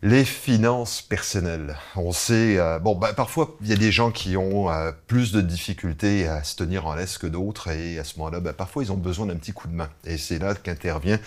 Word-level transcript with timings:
Les 0.00 0.24
finances 0.24 1.02
personnelles. 1.02 1.76
On 1.96 2.12
sait, 2.12 2.56
euh, 2.56 2.78
bon, 2.78 2.94
bah, 2.94 3.12
parfois, 3.14 3.56
il 3.62 3.66
y 3.66 3.72
a 3.72 3.76
des 3.76 3.90
gens 3.90 4.12
qui 4.12 4.36
ont 4.36 4.70
euh, 4.70 4.92
plus 5.08 5.32
de 5.32 5.40
difficultés 5.40 6.28
à 6.28 6.44
se 6.44 6.54
tenir 6.54 6.86
en 6.86 6.94
laisse 6.94 7.18
que 7.18 7.26
d'autres, 7.26 7.66
et 7.66 7.98
à 7.98 8.04
ce 8.04 8.16
moment-là, 8.18 8.38
bah, 8.38 8.52
parfois, 8.52 8.84
ils 8.84 8.92
ont 8.92 8.96
besoin 8.96 9.26
d'un 9.26 9.34
petit 9.34 9.52
coup 9.52 9.66
de 9.66 9.74
main. 9.74 9.90
Et 10.04 10.16
c'est 10.16 10.38
là 10.38 10.54
qu'intervient 10.54 11.18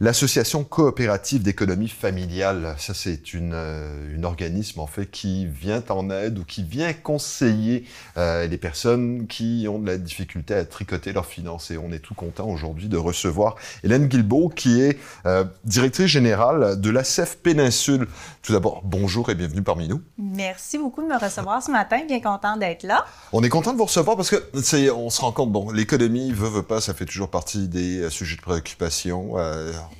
L'association 0.00 0.62
coopérative 0.62 1.42
d'économie 1.42 1.88
familiale, 1.88 2.76
ça 2.78 2.94
c'est 2.94 3.34
une, 3.34 3.50
euh, 3.52 4.14
une 4.14 4.24
organisme 4.24 4.78
en 4.78 4.86
fait 4.86 5.06
qui 5.06 5.44
vient 5.44 5.82
en 5.88 6.08
aide 6.10 6.38
ou 6.38 6.44
qui 6.44 6.62
vient 6.62 6.92
conseiller 6.92 7.84
euh, 8.16 8.46
les 8.46 8.58
personnes 8.58 9.26
qui 9.26 9.66
ont 9.68 9.80
de 9.80 9.88
la 9.88 9.98
difficulté 9.98 10.54
à 10.54 10.64
tricoter 10.64 11.12
leurs 11.12 11.26
finances. 11.26 11.72
Et 11.72 11.78
on 11.78 11.90
est 11.90 11.98
tout 11.98 12.14
content 12.14 12.48
aujourd'hui 12.48 12.86
de 12.86 12.96
recevoir 12.96 13.56
Hélène 13.82 14.06
Guilbeault 14.06 14.50
qui 14.50 14.80
est 14.80 15.00
euh, 15.26 15.42
directrice 15.64 16.06
générale 16.06 16.80
de 16.80 16.90
l'ACEF 16.90 17.38
Péninsule. 17.38 18.06
Tout 18.42 18.52
d'abord, 18.52 18.82
bonjour 18.84 19.30
et 19.30 19.34
bienvenue 19.34 19.62
parmi 19.62 19.88
nous. 19.88 20.00
Merci 20.16 20.78
beaucoup 20.78 21.02
de 21.02 21.08
me 21.08 21.18
recevoir 21.18 21.60
ce 21.60 21.72
matin, 21.72 22.04
bien 22.06 22.20
content 22.20 22.56
d'être 22.56 22.84
là. 22.84 23.04
On 23.32 23.42
est 23.42 23.48
content 23.48 23.72
de 23.72 23.78
vous 23.78 23.86
recevoir 23.86 24.16
parce 24.16 24.30
que 24.30 24.90
on 24.92 25.10
se 25.10 25.20
rend 25.20 25.32
compte, 25.32 25.50
bon, 25.50 25.72
l'économie, 25.72 26.30
veut, 26.30 26.48
veut 26.48 26.62
pas, 26.62 26.80
ça 26.80 26.94
fait 26.94 27.04
toujours 27.04 27.30
partie 27.30 27.66
des 27.66 28.02
euh, 28.02 28.10
sujets 28.10 28.36
de 28.36 28.42
préoccupation. 28.42 29.36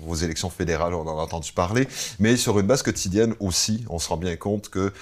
Vos 0.01 0.15
élections 0.15 0.51
fédérales, 0.51 0.95
on 0.95 1.07
en 1.07 1.19
a 1.19 1.23
entendu 1.23 1.53
parler, 1.53 1.89
mais 2.19 2.37
sur 2.37 2.59
une 2.59 2.67
base 2.67 2.83
quotidienne 2.83 3.35
aussi, 3.41 3.85
on 3.89 3.99
se 3.99 4.09
rend 4.09 4.17
bien 4.17 4.37
compte 4.37 4.69
que 4.69 4.93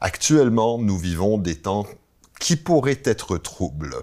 actuellement, 0.00 0.78
nous 0.78 0.98
vivons 0.98 1.38
des 1.38 1.56
temps 1.56 1.86
qui 2.40 2.56
pourraient 2.56 3.02
être 3.04 3.38
troubles. 3.38 3.96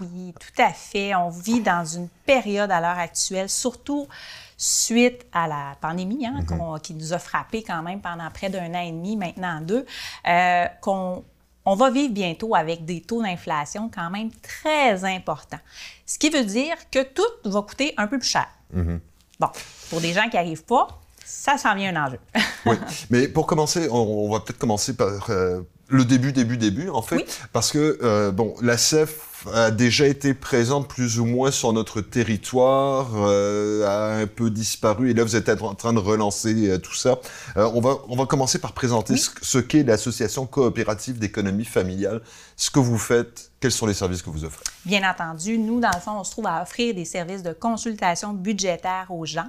Oui, 0.00 0.34
tout 0.38 0.62
à 0.62 0.72
fait. 0.72 1.14
On 1.14 1.30
vit 1.30 1.60
dans 1.60 1.84
une 1.84 2.08
période 2.26 2.70
à 2.70 2.80
l'heure 2.80 2.98
actuelle, 2.98 3.48
surtout 3.48 4.08
suite 4.56 5.26
à 5.32 5.48
la 5.48 5.76
pandémie 5.80 6.26
hein, 6.26 6.40
mm-hmm. 6.42 6.80
qui 6.80 6.94
nous 6.94 7.12
a 7.12 7.18
frappé 7.18 7.62
quand 7.62 7.82
même 7.82 8.00
pendant 8.00 8.30
près 8.30 8.48
d'un 8.48 8.72
an 8.74 8.80
et 8.80 8.92
demi, 8.92 9.16
maintenant 9.16 9.60
deux, 9.60 9.84
euh, 10.28 10.66
qu'on 10.80 11.24
on 11.64 11.74
va 11.74 11.90
vivre 11.90 12.12
bientôt 12.12 12.54
avec 12.54 12.84
des 12.84 13.00
taux 13.00 13.22
d'inflation 13.22 13.90
quand 13.92 14.10
même 14.10 14.30
très 14.40 15.04
importants. 15.04 15.60
Ce 16.06 16.18
qui 16.18 16.30
veut 16.30 16.44
dire 16.44 16.76
que 16.90 17.02
tout 17.02 17.22
va 17.44 17.62
coûter 17.62 17.94
un 17.96 18.06
peu 18.06 18.18
plus 18.18 18.28
cher. 18.28 18.48
Mm-hmm. 18.74 18.98
Bon, 19.42 19.48
pour 19.90 20.00
des 20.00 20.12
gens 20.12 20.28
qui 20.28 20.36
n'arrivent 20.36 20.62
pas, 20.62 20.86
ça 21.24 21.58
s'en 21.58 21.74
vient 21.74 21.96
un 21.96 22.06
enjeu. 22.06 22.18
oui, 22.66 22.76
mais 23.10 23.26
pour 23.26 23.48
commencer, 23.48 23.88
on, 23.90 24.30
va 24.30 24.38
peut-être 24.38 24.58
commencer 24.58 24.94
par 24.94 25.28
euh, 25.30 25.62
le 25.88 26.04
début, 26.04 26.30
début, 26.30 26.56
début, 26.56 26.88
en 26.88 27.02
fait, 27.02 27.26
parce 27.52 27.72
que, 27.72 27.98
euh, 28.04 28.30
bon, 28.30 28.54
la 28.62 28.78
CEF 28.78 29.31
a 29.52 29.70
déjà 29.70 30.06
été 30.06 30.34
présente 30.34 30.88
plus 30.88 31.18
ou 31.18 31.24
moins 31.24 31.50
sur 31.50 31.72
notre 31.72 32.00
territoire, 32.00 33.10
euh, 33.16 33.86
a 33.86 34.16
un 34.16 34.26
peu 34.26 34.50
disparu, 34.50 35.10
et 35.10 35.14
là 35.14 35.24
vous 35.24 35.36
êtes 35.36 35.48
en 35.48 35.74
train 35.74 35.92
de 35.92 35.98
relancer 35.98 36.68
euh, 36.68 36.78
tout 36.78 36.94
ça. 36.94 37.18
Euh, 37.56 37.70
on, 37.74 37.80
va, 37.80 37.96
on 38.08 38.16
va 38.16 38.26
commencer 38.26 38.58
par 38.58 38.72
présenter 38.72 39.16
ce, 39.16 39.58
qu'est 39.58 39.82
l'association 39.82 40.46
coopérative 40.46 41.18
d'économie 41.18 41.64
familiale, 41.64 42.20
ce 42.56 42.70
que 42.70 42.78
vous 42.78 42.98
faites, 42.98 43.50
quels 43.60 43.72
sont 43.72 43.86
les 43.86 43.94
services 43.94 44.22
que 44.22 44.30
vous 44.30 44.44
offrez? 44.44 44.64
Bien 44.84 45.08
entendu, 45.08 45.58
nous, 45.58 45.80
dans 45.80 45.90
le 45.94 46.00
fond, 46.00 46.18
on 46.18 46.24
se 46.24 46.32
trouve 46.32 46.46
à 46.46 46.62
offrir 46.62 46.94
des 46.94 47.04
services 47.04 47.42
de 47.42 47.52
consultation 47.52 48.32
budgétaire 48.32 49.06
aux 49.10 49.24
gens. 49.24 49.48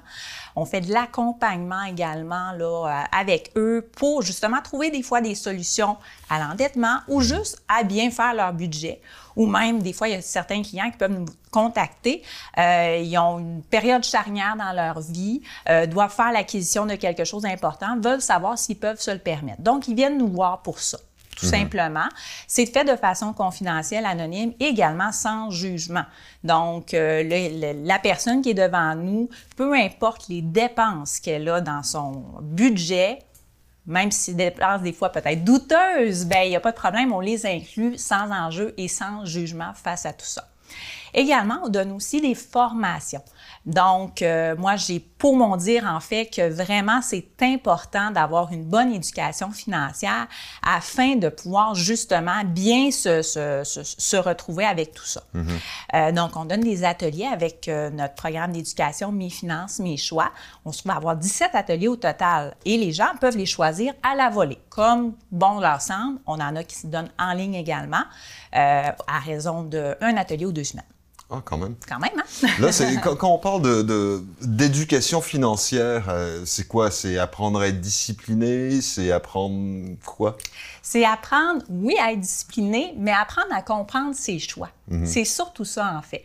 On 0.56 0.66
fait 0.66 0.82
de 0.82 0.92
l'accompagnement 0.92 1.84
également 1.84 2.52
là, 2.52 3.06
avec 3.12 3.52
eux 3.56 3.88
pour 3.96 4.22
justement 4.22 4.62
trouver 4.62 4.92
des 4.92 5.02
fois 5.02 5.22
des 5.22 5.34
solutions 5.34 5.98
à 6.30 6.40
l'endettement 6.40 7.00
ou 7.08 7.22
juste 7.22 7.64
à 7.68 7.84
bien 7.84 8.12
faire 8.12 8.36
leur 8.36 8.54
budget 8.54 9.02
ou 9.36 9.46
même 9.48 9.82
des 9.82 9.94
fois, 9.94 10.08
il 10.08 10.16
y 10.16 10.18
a 10.18 10.22
certains 10.22 10.62
clients 10.62 10.90
qui 10.92 10.98
peuvent 10.98 11.12
nous 11.12 11.26
contacter. 11.52 12.22
Euh, 12.58 13.02
ils 13.04 13.18
ont 13.18 13.40
une 13.40 13.62
période 13.64 14.04
charnière 14.04 14.56
dans 14.58 14.74
leur 14.74 15.00
vie, 15.02 15.42
euh, 15.70 15.86
doivent 15.86 16.14
faire 16.14 16.32
l'acquisition 16.32 16.86
de 16.86 16.96
quelque 16.96 17.24
chose 17.24 17.44
d'important, 17.44 18.00
veulent 18.00 18.22
savoir 18.22 18.58
s'ils 18.58 18.78
peuvent 18.78 19.00
se 19.00 19.12
le 19.12 19.20
permettre. 19.20 19.62
Donc, 19.62 19.88
ils 19.88 19.96
viennent 19.96 20.18
nous 20.18 20.30
voir 20.30 20.62
pour 20.62 20.80
ça 20.80 20.98
tout 21.36 21.46
mhm. 21.46 21.52
simplement. 21.52 22.08
C'est 22.48 22.66
fait 22.66 22.86
de 22.86 22.96
façon 22.96 23.34
confidentielle, 23.34 24.06
anonyme, 24.06 24.54
également 24.60 25.12
sans 25.12 25.50
jugement. 25.50 26.06
Donc, 26.44 26.94
euh, 26.94 27.74
la 27.84 28.00
personne 28.00 28.42
qui 28.42 28.52
est 28.52 28.54
devant 28.54 28.96
nous, 28.96 29.30
peu 29.56 29.74
importe 29.74 30.28
les 30.30 30.42
dépenses 30.42 31.20
qu'elle 31.20 31.50
a 31.50 31.62
dans 31.62 31.84
son 31.84 32.24
budget, 32.42 33.20
même 33.86 34.12
si 34.12 34.34
des 34.34 34.46
dépenses 34.46 34.82
des 34.82 34.94
fois 34.94 35.12
peut-être 35.12 35.44
douteuses, 35.44 36.26
ben 36.26 36.44
il 36.44 36.50
n'y 36.50 36.56
a 36.56 36.60
pas 36.60 36.72
de 36.72 36.78
problème, 36.78 37.12
on 37.12 37.20
les 37.20 37.46
inclut 37.46 37.98
sans 37.98 38.32
enjeu 38.32 38.74
et 38.78 38.88
sans 38.88 39.26
jugement 39.26 39.74
face 39.74 40.06
à 40.06 40.14
tout 40.14 40.26
ça. 40.26 40.48
Également, 41.14 41.60
on 41.64 41.70
donne 41.70 41.92
aussi 41.92 42.22
des 42.22 42.34
formations. 42.34 43.24
Donc, 43.66 44.22
euh, 44.22 44.56
moi, 44.58 44.76
j'ai 44.76 45.00
pour 45.00 45.38
mon 45.38 45.56
dire 45.56 45.86
en 45.86 46.02
fait 46.02 46.26
que 46.26 46.50
vraiment, 46.50 47.02
c'est 47.02 47.26
important 47.42 48.12
d'avoir 48.12 48.52
une 48.52 48.66
bonne 48.66 48.94
éducation 48.94 49.52
financière 49.52 50.28
afin 50.62 51.16
de 51.16 51.30
pouvoir 51.30 51.74
justement 51.74 52.44
bien 52.44 52.92
se, 52.92 53.22
se, 53.22 53.64
se, 53.64 54.18
retrouver 54.18 54.66
avec 54.66 54.94
tout 54.94 55.06
ça. 55.06 55.24
Mm-hmm. 55.34 55.48
euh, 55.96 56.12
donc, 56.12 56.36
on 56.36 56.46
donne 56.46 56.62
des 56.62 56.84
ateliers 56.84 57.30
avec 57.32 57.68
euh, 57.70 57.90
notre 57.90 58.16
programme 58.16 58.52
d'éducation 58.52 59.12
Mes 59.12 59.30
finances, 59.30 59.80
mes 59.80 59.98
choix. 59.98 60.32
On 60.66 60.74
se 60.74 60.80
trouve 60.80 60.92
à 60.92 60.96
avoir 60.96 61.16
17 61.16 61.52
ateliers 61.54 61.88
au 61.88 61.96
total 61.96 62.56
et 62.66 62.78
les 62.78 62.92
gens 62.92 63.12
peuvent 63.22 63.38
les 63.38 63.46
choisir 63.46 63.94
à 64.04 64.16
la 64.16 64.30
volée. 64.30 64.60
Comme 64.70 65.14
bon 65.32 65.60
leur 65.60 65.82
semble, 65.82 66.20
on 66.26 66.34
en 66.34 66.56
a 66.56 66.64
qui 66.64 66.76
se 66.76 66.88
donnent 66.88 67.12
en 67.18 67.34
ligne 67.34 67.56
également 67.56 68.04
à 68.52 69.20
raison 69.26 69.64
d'un 69.64 70.18
atelier 70.18 70.46
ou 70.46 70.52
deux 70.52 70.64
semaines. 70.64 70.86
Ah, 71.36 71.42
quand 71.44 71.58
même. 71.58 71.76
Quand 71.90 72.00
même, 72.00 72.12
hein? 72.18 72.48
Là, 72.60 72.70
quand, 73.02 73.16
quand, 73.16 73.34
on 73.34 73.40
parle 73.40 73.64
d'éducation 74.42 75.20
de, 75.20 75.24
financière, 75.24 76.06
euh, 76.10 76.44
c'est 76.46 76.68
quoi? 76.68 76.92
C'est 76.92 77.18
apprendre 77.18 77.60
à 77.60 77.68
être 77.68 77.82
discipliné? 77.82 78.82
C'est 78.82 79.12
apprendre 79.12 79.96
quoi? 80.06 80.38
C'est 80.86 81.06
apprendre, 81.06 81.64
oui, 81.70 81.96
à 81.98 82.12
être 82.12 82.20
discipliné, 82.20 82.94
mais 82.98 83.14
apprendre 83.14 83.54
à 83.54 83.62
comprendre 83.62 84.14
ses 84.14 84.38
choix. 84.38 84.68
Mhm. 84.90 85.06
C'est 85.06 85.24
surtout 85.24 85.64
ça, 85.64 85.96
en 85.98 86.02
fait. 86.02 86.24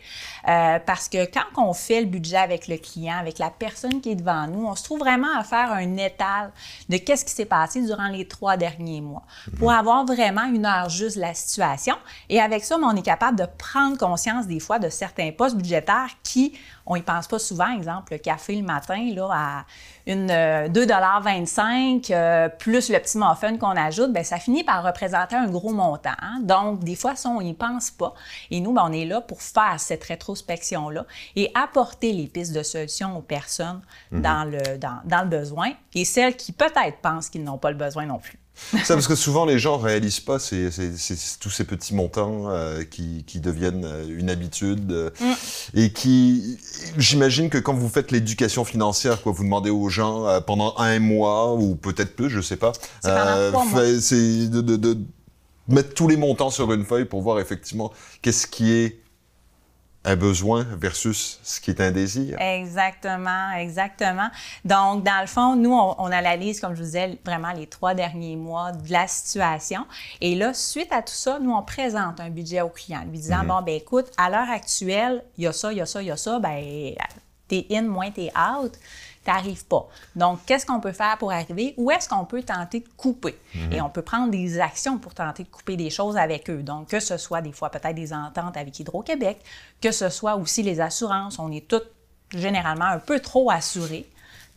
Euh, 0.49 0.79
parce 0.85 1.07
que 1.07 1.25
quand 1.31 1.45
on 1.55 1.73
fait 1.73 2.01
le 2.01 2.07
budget 2.07 2.35
avec 2.35 2.67
le 2.67 2.75
client, 2.75 3.17
avec 3.17 3.39
la 3.39 3.51
personne 3.51 4.01
qui 4.01 4.11
est 4.11 4.15
devant 4.15 4.47
nous, 4.47 4.65
on 4.67 4.75
se 4.75 4.83
trouve 4.83 4.99
vraiment 4.99 5.33
à 5.33 5.45
faire 5.45 5.71
un 5.71 5.95
étal 5.95 6.51
de 6.89 6.97
qu'est-ce 6.97 7.23
qui 7.23 7.31
s'est 7.31 7.45
passé 7.45 7.81
durant 7.81 8.09
les 8.09 8.27
trois 8.27 8.57
derniers 8.57 8.99
mois 8.99 9.23
pour 9.57 9.69
mhm. 9.69 9.77
avoir 9.77 10.05
vraiment 10.05 10.43
une 10.43 10.65
heure 10.65 10.89
juste 10.89 11.15
de 11.15 11.21
la 11.21 11.33
situation. 11.33 11.95
Et 12.27 12.41
avec 12.41 12.65
ça, 12.65 12.75
on 12.75 12.95
est 12.97 13.01
capable 13.01 13.39
de 13.39 13.45
prendre 13.57 13.97
conscience 13.97 14.45
des 14.45 14.59
fois 14.59 14.77
de 14.77 14.89
certains 14.89 15.31
postes 15.31 15.55
budgétaires 15.55 16.09
qui, 16.21 16.59
on 16.89 16.95
y 16.95 17.01
pense 17.01 17.27
pas 17.27 17.37
souvent, 17.37 17.71
exemple, 17.71 18.13
le 18.13 18.17
café 18.17 18.55
le 18.55 18.63
matin, 18.63 19.13
là, 19.13 19.29
à 19.31 19.65
une 20.07 20.27
2,25 20.27 22.11
euh, 22.11 22.15
euh, 22.15 22.49
plus 22.49 22.89
le 22.89 22.97
petit 22.97 23.19
muffin 23.19 23.57
qu'on 23.57 23.77
ajoute, 23.77 24.11
bien, 24.11 24.23
ça 24.23 24.37
finit 24.37 24.63
par 24.63 24.83
représenter 24.83 25.35
un 25.35 25.45
gros 25.45 25.71
montant. 25.71 26.15
Hein. 26.19 26.39
Donc, 26.41 26.83
des 26.83 26.95
fois, 26.95 27.15
ça, 27.15 27.29
on 27.29 27.43
n'y 27.43 27.53
pense 27.53 27.91
pas. 27.91 28.15
Et 28.49 28.59
nous, 28.59 28.73
bien, 28.73 28.85
on 28.85 28.91
est 28.91 29.05
là 29.05 29.21
pour 29.21 29.43
faire 29.43 29.75
cette 29.77 30.03
rétrospection-là 30.03 31.05
et 31.35 31.51
apporter 31.53 32.11
les 32.11 32.25
pistes 32.25 32.55
de 32.55 32.63
solutions 32.63 33.15
aux 33.15 33.21
personnes 33.21 33.81
mm-hmm. 34.11 34.21
dans, 34.21 34.49
le, 34.49 34.77
dans, 34.79 34.99
dans 35.05 35.21
le 35.21 35.29
besoin 35.29 35.71
et 35.93 36.05
celles 36.05 36.35
qui 36.35 36.53
peut-être 36.53 36.97
pensent 37.03 37.29
qu'ils 37.29 37.43
n'ont 37.43 37.59
pas 37.59 37.69
le 37.69 37.77
besoin 37.77 38.07
non 38.07 38.17
plus. 38.17 38.38
Ça, 38.83 38.93
parce 38.93 39.07
que 39.07 39.15
souvent, 39.15 39.45
les 39.45 39.59
gens 39.59 39.77
réalisent 39.77 40.19
pas 40.19 40.39
ces, 40.39 40.69
tous 41.39 41.49
ces 41.49 41.63
petits 41.63 41.95
montants 41.95 42.49
euh, 42.49 42.83
qui, 42.83 43.23
deviennent 43.39 43.85
euh, 43.85 44.05
une 44.09 44.29
habitude 44.29 44.91
euh, 44.91 45.09
mm. 45.19 45.79
et 45.79 45.91
qui, 45.91 46.57
j'imagine 46.97 47.49
que 47.49 47.57
quand 47.57 47.73
vous 47.73 47.89
faites 47.89 48.11
l'éducation 48.11 48.65
financière, 48.65 49.21
quoi, 49.21 49.31
vous 49.31 49.43
demandez 49.43 49.69
aux 49.69 49.89
gens 49.89 50.41
pendant 50.45 50.75
un 50.77 50.99
mois 50.99 51.53
ou 51.53 51.75
peut-être 51.75 52.15
plus, 52.15 52.29
je 52.29 52.41
sais 52.41 52.57
pas, 52.57 52.73
c'est 53.01 54.49
de, 54.49 54.61
de 54.61 54.97
mettre 55.67 55.93
tous 55.93 56.07
les 56.07 56.17
montants 56.17 56.49
sur 56.49 56.71
une 56.73 56.85
feuille 56.85 57.05
pour 57.05 57.21
voir 57.21 57.39
effectivement 57.39 57.91
qu'est-ce 58.21 58.47
qui 58.47 58.71
est 58.71 58.99
un 60.05 60.15
besoin 60.15 60.65
versus 60.77 61.39
ce 61.43 61.59
qui 61.59 61.71
est 61.71 61.81
un 61.81 61.91
désir. 61.91 62.39
Exactement, 62.39 63.51
exactement. 63.57 64.29
Donc, 64.63 65.03
dans 65.03 65.19
le 65.21 65.27
fond, 65.27 65.55
nous, 65.55 65.73
on, 65.73 66.05
analyse, 66.05 66.61
comme 66.61 66.73
je 66.73 66.79
vous 66.79 66.85
disais, 66.85 67.19
vraiment 67.25 67.51
les 67.51 67.67
trois 67.67 67.93
derniers 67.93 68.37
mois 68.37 68.71
de 68.71 68.91
la 68.91 69.07
situation. 69.07 69.85
Et 70.21 70.35
là, 70.35 70.53
suite 70.53 70.91
à 70.91 71.01
tout 71.01 71.13
ça, 71.13 71.39
nous, 71.39 71.51
on 71.51 71.63
présente 71.63 72.19
un 72.21 72.29
budget 72.29 72.61
au 72.61 72.69
client, 72.69 73.03
lui 73.09 73.19
disant, 73.19 73.39
mhm. 73.39 73.47
bon, 73.47 73.61
ben 73.61 73.75
écoute, 73.75 74.07
à 74.17 74.29
l'heure 74.29 74.49
actuelle, 74.49 75.23
il 75.37 75.43
y 75.43 75.47
a 75.47 75.53
ça, 75.53 75.71
il 75.71 75.79
y 75.79 75.81
a 75.81 75.85
ça, 75.85 76.01
il 76.01 76.07
y 76.07 76.11
a 76.11 76.17
ça, 76.17 76.39
ben 76.39 76.95
t'es 77.49 77.65
in, 77.71 77.81
moins 77.81 78.11
t'es 78.11 78.31
out 78.37 78.73
t'arrives 79.23 79.65
pas. 79.65 79.87
Donc, 80.15 80.39
qu'est-ce 80.45 80.65
qu'on 80.65 80.79
peut 80.79 80.91
faire 80.91 81.17
pour 81.17 81.31
arriver? 81.31 81.73
Où 81.77 81.91
est-ce 81.91 82.07
qu'on 82.07 82.25
peut 82.25 82.43
tenter 82.43 82.79
de 82.79 82.87
couper? 82.97 83.37
Mhm. 83.53 83.73
Et 83.73 83.81
on 83.81 83.89
peut 83.89 84.01
prendre 84.01 84.31
des 84.31 84.59
actions 84.59 84.97
pour 84.97 85.13
tenter 85.13 85.43
de 85.43 85.49
couper 85.49 85.75
des 85.75 85.89
choses 85.89 86.17
avec 86.17 86.49
eux. 86.49 86.63
Donc, 86.63 86.89
que 86.89 86.99
ce 86.99 87.17
soit 87.17 87.41
des 87.41 87.51
fois 87.51 87.69
peut-être 87.69 87.95
des 87.95 88.13
ententes 88.13 88.57
avec 88.57 88.79
Hydro-Québec, 88.79 89.39
que 89.81 89.91
ce 89.91 90.09
soit 90.09 90.35
aussi 90.35 90.63
les 90.63 90.81
assurances. 90.81 91.39
On 91.39 91.51
est 91.51 91.67
toutes 91.67 91.91
généralement 92.33 92.85
un 92.85 92.99
peu 92.99 93.19
trop 93.19 93.49
assurés. 93.51 94.07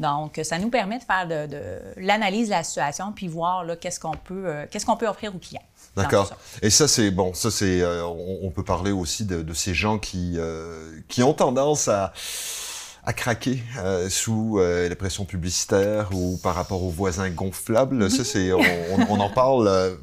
Donc, 0.00 0.40
ça 0.42 0.58
nous 0.58 0.70
permet 0.70 0.98
de 0.98 1.04
faire 1.04 1.28
de, 1.28 1.56
l'analyse 1.96 2.48
de 2.48 2.54
la 2.54 2.64
situation 2.64 3.12
puis 3.12 3.28
voir 3.28 3.64
qu'est-ce 3.80 4.00
qu'on 4.00 4.16
peut, 4.16 4.44
euh, 4.46 4.66
qu'est-ce 4.70 4.86
qu'on 4.86 4.96
peut 4.96 5.06
offrir 5.06 5.34
aux 5.34 5.38
clients. 5.38 5.62
D'accord. 5.96 6.32
Et 6.62 6.70
ça, 6.70 6.88
c'est 6.88 7.10
bon. 7.10 7.34
Ça, 7.34 7.50
c'est. 7.50 7.82
Euh, 7.82 8.04
on, 8.06 8.50
peut 8.50 8.64
parler 8.64 8.92
aussi 8.92 9.24
de, 9.24 9.52
ces 9.52 9.74
gens 9.74 9.98
qui 9.98 10.34
euh, 10.38 10.98
qui 11.08 11.22
ont 11.22 11.34
tendance 11.34 11.88
à 11.88 12.12
à 13.04 13.12
craquer 13.12 13.62
euh, 13.78 14.08
sous 14.08 14.58
euh, 14.58 14.88
les 14.88 14.94
pressions 14.94 15.24
publicitaires 15.24 16.10
ou 16.12 16.38
par 16.42 16.54
rapport 16.54 16.82
aux 16.82 16.90
voisins 16.90 17.30
gonflables. 17.30 18.10
Ça, 18.10 18.24
c'est, 18.24 18.52
on, 18.52 18.60
on, 19.08 19.18
en 19.18 19.28
parle. 19.28 19.66
Euh, 19.66 19.96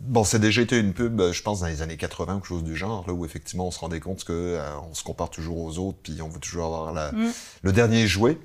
bon, 0.00 0.24
c'est 0.24 0.38
déjà 0.38 0.62
été 0.62 0.78
une 0.78 0.94
pub, 0.94 1.20
je 1.32 1.42
pense, 1.42 1.60
dans 1.60 1.66
les 1.66 1.82
années 1.82 1.98
80 1.98 2.36
quelque 2.36 2.46
chose 2.46 2.64
du 2.64 2.74
genre, 2.74 3.04
là, 3.06 3.12
où 3.12 3.26
effectivement 3.26 3.66
on 3.66 3.70
se 3.70 3.78
rendait 3.78 4.00
compte 4.00 4.24
que 4.24 4.58
on 4.90 4.94
se 4.94 5.04
compare 5.04 5.28
toujours 5.28 5.58
aux 5.58 5.78
autres, 5.78 5.98
puis 6.02 6.22
on 6.22 6.28
veut 6.28 6.40
toujours 6.40 6.64
avoir 6.64 6.92
la, 6.94 7.12
mm. 7.12 7.32
le 7.62 7.72
dernier 7.72 8.06
jouet. 8.06 8.38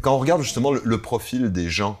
quand 0.00 0.14
on 0.14 0.18
regarde 0.18 0.42
justement 0.42 0.72
le, 0.72 1.00
profil 1.00 1.52
des 1.52 1.70
gens 1.70 2.00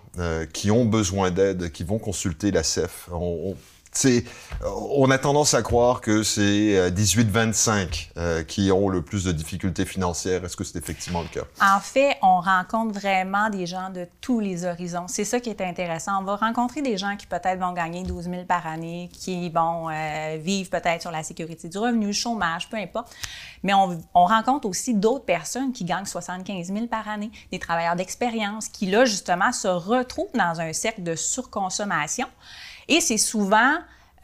qui 0.52 0.72
ont 0.72 0.84
besoin 0.84 1.30
d'aide, 1.30 1.70
qui 1.70 1.84
vont 1.84 1.98
consulter 1.98 2.50
la 2.50 2.64
CEF, 2.64 3.08
on, 3.12 3.52
on 3.52 3.56
a 3.94 5.18
tendance 5.18 5.54
à 5.54 5.62
croire 5.62 6.00
que 6.00 6.22
c'est 6.22 6.90
18-25 6.90 8.10
euh, 8.16 8.20
euh, 8.22 8.42
qui 8.42 8.72
ont 8.72 8.88
le 8.88 9.02
plus 9.02 9.24
de 9.24 9.32
difficultés 9.32 9.84
financières. 9.84 10.44
Est-ce 10.44 10.56
que 10.56 10.64
c'est 10.64 10.78
effectivement 10.78 11.22
le 11.22 11.28
cas? 11.28 11.46
En 11.60 11.80
fait, 11.80 12.16
on 12.22 12.40
rencontre 12.40 12.98
vraiment 12.98 13.50
des 13.50 13.66
gens 13.66 13.90
de 13.90 14.06
tous 14.20 14.40
les 14.40 14.64
horizons. 14.64 15.06
C'est 15.08 15.24
ça 15.24 15.40
qui 15.40 15.50
est 15.50 15.60
intéressant. 15.60 16.20
On 16.20 16.24
va 16.24 16.36
rencontrer 16.36 16.82
des 16.82 16.96
gens 16.96 17.16
qui 17.16 17.26
peut-être 17.26 17.58
vont 17.58 17.72
gagner 17.72 18.02
12 18.02 18.24
000 18.24 18.44
par 18.44 18.66
année, 18.66 19.10
qui 19.12 19.50
vont 19.50 19.90
euh, 19.90 20.38
vivre 20.40 20.70
peut-être 20.70 21.02
sur 21.02 21.10
la 21.10 21.22
sécurité 21.22 21.68
du 21.68 21.78
revenu, 21.78 22.12
chômage, 22.12 22.68
peu 22.68 22.76
importe. 22.76 23.14
Mais 23.62 23.74
on, 23.74 23.98
on 24.14 24.24
rencontre 24.24 24.68
aussi 24.68 24.94
d'autres 24.94 25.24
personnes 25.24 25.72
qui 25.72 25.84
gagnent 25.84 26.06
75 26.06 26.68
000 26.68 26.86
par 26.86 27.08
année, 27.08 27.30
des 27.50 27.58
travailleurs 27.58 27.96
d'expérience 27.96 28.68
qui, 28.68 28.86
là, 28.86 29.04
justement, 29.04 29.52
se 29.52 29.68
retrouvent 29.68 30.32
dans 30.34 30.60
un 30.60 30.72
cercle 30.72 31.02
de 31.02 31.14
surconsommation. 31.14 32.26
Et 32.88 33.00
c'est 33.00 33.18
souvent, 33.18 33.74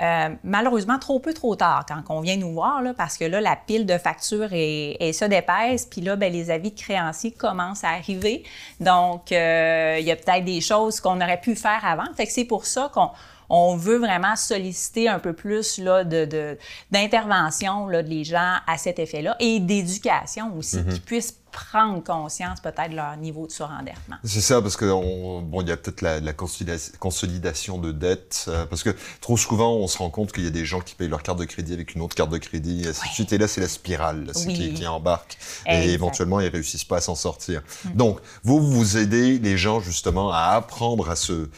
euh, 0.01 0.29
malheureusement, 0.45 0.99
trop 0.99 1.19
peu, 1.19 1.35
trop 1.35 1.57
tard 1.57 1.85
quand 1.87 2.03
on 2.09 2.21
vient 2.21 2.37
nous 2.37 2.53
voir, 2.53 2.83
parce 2.97 3.17
que 3.17 3.25
là, 3.25 3.41
la 3.41 3.57
pile 3.57 3.87
de 3.87 3.99
factures 3.99 4.51
est, 4.53 5.13
se 5.13 5.25
d'épaisse, 5.25 5.87
puis 5.87 6.01
là, 6.01 6.17
ben, 6.17 6.33
les 6.33 6.51
avis 6.51 6.71
de 6.71 6.79
créanciers 6.79 7.33
commencent 7.33 7.85
à 7.85 7.91
arriver. 7.91 8.45
Donc, 8.81 9.33
euh, 9.33 9.97
il 9.99 10.07
y 10.07 10.13
a 10.13 10.17
peut-être 10.17 10.45
des 10.45 10.61
choses 10.61 11.01
qu'on 11.01 11.21
aurait 11.21 11.41
pu 11.41 11.57
faire 11.57 11.85
avant. 11.85 12.07
Fait 12.17 12.27
que 12.27 12.33
c'est 12.33 12.45
pour 12.45 12.65
ça 12.65 12.91
qu'on 12.93 13.11
on 13.51 13.77
veut 13.77 13.97
vraiment 13.97 14.37
solliciter 14.37 15.09
un 15.09 15.19
peu 15.19 15.33
plus 15.33 15.79
là, 15.79 16.05
de, 16.05 16.59
d'intervention 16.91 17.87
de, 17.89 18.03
des 18.03 18.25
gens 18.25 18.57
à 18.67 18.77
cet 18.77 18.99
effet-là 18.99 19.37
et 19.41 19.59
d'éducation 19.61 20.55
aussi, 20.57 20.77
mm-hmm. 20.77 20.93
qui 20.95 21.01
puissent 21.01 21.38
prendre 21.51 22.03
conscience 22.03 22.61
peut-être 22.61 22.91
de 22.91 22.97
leur 22.97 23.17
niveau 23.17 23.47
de 23.47 23.53
surendettement. 23.53 24.17
C'est 24.25 24.41
ça, 24.41 24.61
parce 24.63 24.77
que 24.77 24.85
bon, 24.87 25.63
y 25.63 25.71
a 25.71 25.77
peut-être 25.77 26.03
la, 26.03 26.33
consolidation 26.33 27.79
de 27.79 27.93
dettes, 27.93 28.47
euh, 28.49 28.67
parce 28.67 28.83
que 28.83 28.91
trop 29.21 29.37
souvent, 29.37 29.75
on 29.77 29.87
se 29.87 29.99
rend 29.99 30.11
compte 30.11 30.33
qu'il 30.33 30.45
y 30.45 30.47
a 30.47 30.51
des 30.51 30.65
gens 30.65 30.81
qui 30.81 30.95
payent 30.95 31.09
leur 31.09 31.23
carte 31.23 31.39
de 31.39 31.45
crédit 31.45 31.73
avec 31.73 31.95
une 31.95 32.03
autre 32.03 32.15
carte 32.15 32.31
de 32.31 32.39
crédit, 32.39 32.85
et 32.85 32.89
ainsi 32.89 33.09
de 33.09 33.13
suite. 33.13 33.33
Et 33.33 33.39
là, 33.39 33.49
c'est 33.49 33.61
la 33.61 33.69
spirale 33.69 34.31
qui, 34.35 34.75
qui, 34.75 34.87
embarque. 34.87 35.39
Et 35.67 35.91
éventuellement, 35.91 36.41
ils 36.41 36.49
réussissent 36.49 36.85
pas 36.85 36.99
à 36.99 37.01
s'en 37.01 37.15
sortir. 37.15 37.63
Mm. 37.85 37.93
Donc, 37.97 38.21
vous, 38.43 38.61
vous 38.61 38.97
aidez 38.97 39.39
les 39.39 39.57
gens 39.57 39.81
justement 39.81 40.33
à 40.33 40.55
apprendre 40.55 41.11
à 41.11 41.17
se 41.17 41.49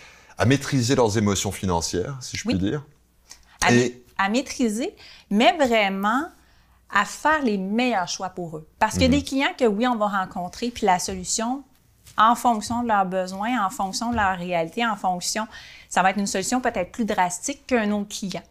à 0.40 0.46
maîtriser 0.46 0.94
leurs 0.94 1.19
émotions 1.19 1.52
financières, 1.52 2.16
si 2.20 2.38
je 2.38 2.44
puis 2.48 2.56
dire. 2.56 2.82
À, 3.60 3.75
Et... 3.75 4.02
à 4.16 4.31
maîtriser, 4.31 4.96
mais 5.28 5.54
vraiment 5.58 6.31
à 6.92 7.04
faire 7.04 7.42
les 7.42 7.58
meilleurs 7.58 8.08
choix 8.08 8.31
pour 8.31 8.56
eux. 8.56 8.69
Parce 8.78 8.94
qu'il 8.94 9.02
y 9.02 9.06
a 9.06 9.08
des 9.08 9.19
mhm. 9.19 9.25
clients 9.25 9.54
que 9.58 9.64
oui, 9.64 9.87
on 9.87 9.96
va 9.96 10.08
rencontrer, 10.08 10.70
puis 10.70 10.87
la 10.87 10.98
solution, 10.98 11.62
en 12.19 12.34
fonction 12.34 12.82
de 12.82 12.88
leurs 12.88 13.06
besoins, 13.06 13.64
en 13.64 13.70
fonction 13.70 14.10
de 14.10 14.16
leur 14.16 14.37
réalité, 14.37 14.84
en 14.84 14.96
fonction, 14.96 15.46
ça 15.88 16.02
va 16.02 16.10
être 16.10 16.19
une 16.19 16.26
solution 16.26 16.60
peut-être 16.60 16.92
plus 16.92 17.04
drastique 17.04 17.66
qu'un 17.66 17.90
autre 17.92 18.08
client. 18.08 18.42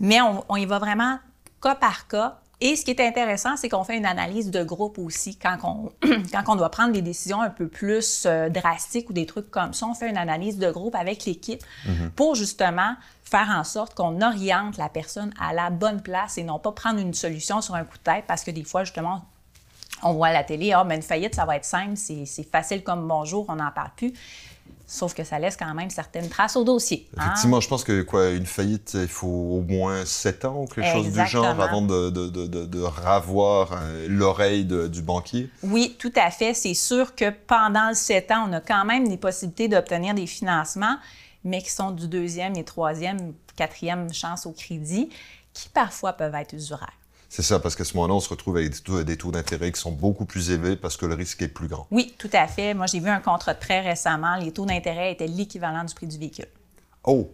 Mais 0.00 0.20
on, 0.20 0.44
on 0.48 0.56
y 0.56 0.66
va 0.66 0.78
vraiment 0.78 1.18
cas 1.60 1.74
par 1.74 2.06
cas 2.08 2.38
et 2.60 2.76
ce 2.76 2.84
qui 2.84 2.92
est 2.92 3.00
intéressant, 3.00 3.56
c'est 3.56 3.68
qu'on 3.68 3.84
fait 3.84 3.96
une 3.96 4.06
analyse 4.06 4.50
de 4.50 4.62
groupe 4.62 4.98
aussi. 4.98 5.36
Quand 5.36 5.58
on, 5.64 5.92
quand 6.32 6.44
on 6.48 6.56
doit 6.56 6.70
prendre 6.70 6.92
des 6.92 7.02
décisions 7.02 7.40
un 7.40 7.50
peu 7.50 7.66
plus 7.68 8.24
euh, 8.26 8.48
drastiques 8.48 9.10
ou 9.10 9.12
des 9.12 9.26
trucs 9.26 9.50
comme 9.50 9.74
ça, 9.74 9.86
on 9.86 9.94
fait 9.94 10.08
une 10.08 10.16
analyse 10.16 10.58
de 10.58 10.70
groupe 10.70 10.94
avec 10.94 11.24
l'équipe 11.24 11.62
mhm. 11.86 12.10
pour 12.10 12.34
justement 12.34 12.94
faire 13.24 13.50
en 13.50 13.64
sorte 13.64 13.94
qu'on 13.94 14.20
oriente 14.20 14.76
la 14.76 14.88
personne 14.88 15.32
à 15.40 15.52
la 15.52 15.70
bonne 15.70 16.00
place 16.00 16.38
et 16.38 16.44
non 16.44 16.58
pas 16.58 16.72
prendre 16.72 17.00
une 17.00 17.14
solution 17.14 17.60
sur 17.60 17.74
un 17.74 17.84
coup 17.84 17.98
de 17.98 18.02
tête 18.02 18.24
parce 18.28 18.44
que 18.44 18.50
des 18.50 18.64
fois, 18.64 18.84
justement, 18.84 19.24
on 20.02 20.12
voit 20.12 20.28
à 20.28 20.32
la 20.32 20.44
télé, 20.44 20.72
ah, 20.72 20.84
mais 20.84 20.96
une 20.96 21.02
faillite, 21.02 21.34
ça 21.34 21.44
va 21.44 21.56
être 21.56 21.64
simple, 21.64 21.96
c'est 21.96 22.50
facile 22.50 22.82
comme 22.82 23.08
bonjour, 23.08 23.46
on 23.48 23.56
n'en 23.56 23.70
parle 23.70 23.90
plus. 23.96 24.12
Sauf 24.94 25.12
que 25.12 25.24
ça 25.24 25.40
laisse 25.40 25.56
quand 25.56 25.74
même 25.74 25.90
certaines 25.90 26.28
traces 26.28 26.54
au 26.54 26.62
dossier. 26.62 27.08
Hein? 27.16 27.24
Effectivement, 27.24 27.60
je 27.60 27.66
pense 27.66 27.82
que 27.82 28.02
quoi, 28.02 28.30
une 28.30 28.46
faillite, 28.46 28.92
il 28.94 29.08
faut 29.08 29.26
au 29.26 29.60
moins 29.60 30.04
sept 30.04 30.44
ans 30.44 30.62
ou 30.62 30.66
quelque 30.66 30.92
chose 30.92 31.10
du 31.10 31.26
genre 31.26 31.60
avant 31.60 31.82
de, 31.82 32.10
de, 32.10 32.28
de, 32.28 32.46
de 32.64 32.80
ravoir 32.80 33.72
euh, 33.72 34.06
l'oreille 34.08 34.64
du 34.64 35.02
banquier. 35.02 35.50
Oui, 35.64 35.96
tout 35.98 36.12
à 36.14 36.30
fait. 36.30 36.54
C'est 36.54 36.74
sûr 36.74 37.16
que 37.16 37.30
pendant 37.30 37.88
le 37.88 37.96
sept 37.96 38.30
ans, 38.30 38.46
on 38.48 38.52
a 38.52 38.60
quand 38.60 38.84
même 38.84 39.08
des 39.08 39.16
possibilités 39.16 39.66
d'obtenir 39.66 40.14
des 40.14 40.28
financements, 40.28 40.96
mais 41.42 41.60
qui 41.60 41.70
sont 41.70 41.90
du 41.90 42.06
deuxième 42.06 42.54
et 42.56 42.62
troisième, 42.62 43.34
quatrième 43.56 44.14
chance 44.14 44.46
au 44.46 44.52
crédit, 44.52 45.10
qui 45.52 45.68
parfois 45.70 46.12
peuvent 46.12 46.36
être 46.36 46.52
usuraires. 46.52 46.92
C'est 47.36 47.42
ça, 47.42 47.58
parce 47.58 47.74
qu'à 47.74 47.82
ce 47.82 47.96
moment-là, 47.96 48.14
on 48.14 48.20
se 48.20 48.28
retrouve 48.28 48.58
avec 48.58 48.70
des 48.70 49.16
taux, 49.16 49.32
d'intérêt 49.32 49.72
qui 49.72 49.80
sont 49.80 49.90
beaucoup 49.90 50.24
plus 50.24 50.52
élevés 50.52 50.76
parce 50.76 50.96
que 50.96 51.04
le 51.04 51.14
risque 51.14 51.42
est 51.42 51.48
plus 51.48 51.66
grand. 51.66 51.88
Oui, 51.90 52.14
tout 52.16 52.30
à 52.32 52.46
fait. 52.46 52.74
Moi, 52.74 52.86
j'ai 52.86 53.00
vu 53.00 53.08
un 53.08 53.18
contrat 53.18 53.56
très 53.56 53.80
récemment. 53.80 54.36
Les 54.36 54.52
taux 54.52 54.64
d'intérêt 54.64 55.10
étaient 55.10 55.26
l'équivalent 55.26 55.82
du 55.82 55.92
prix 55.92 56.06
du 56.06 56.16
véhicule. 56.16 56.46
Oh, 57.02 57.28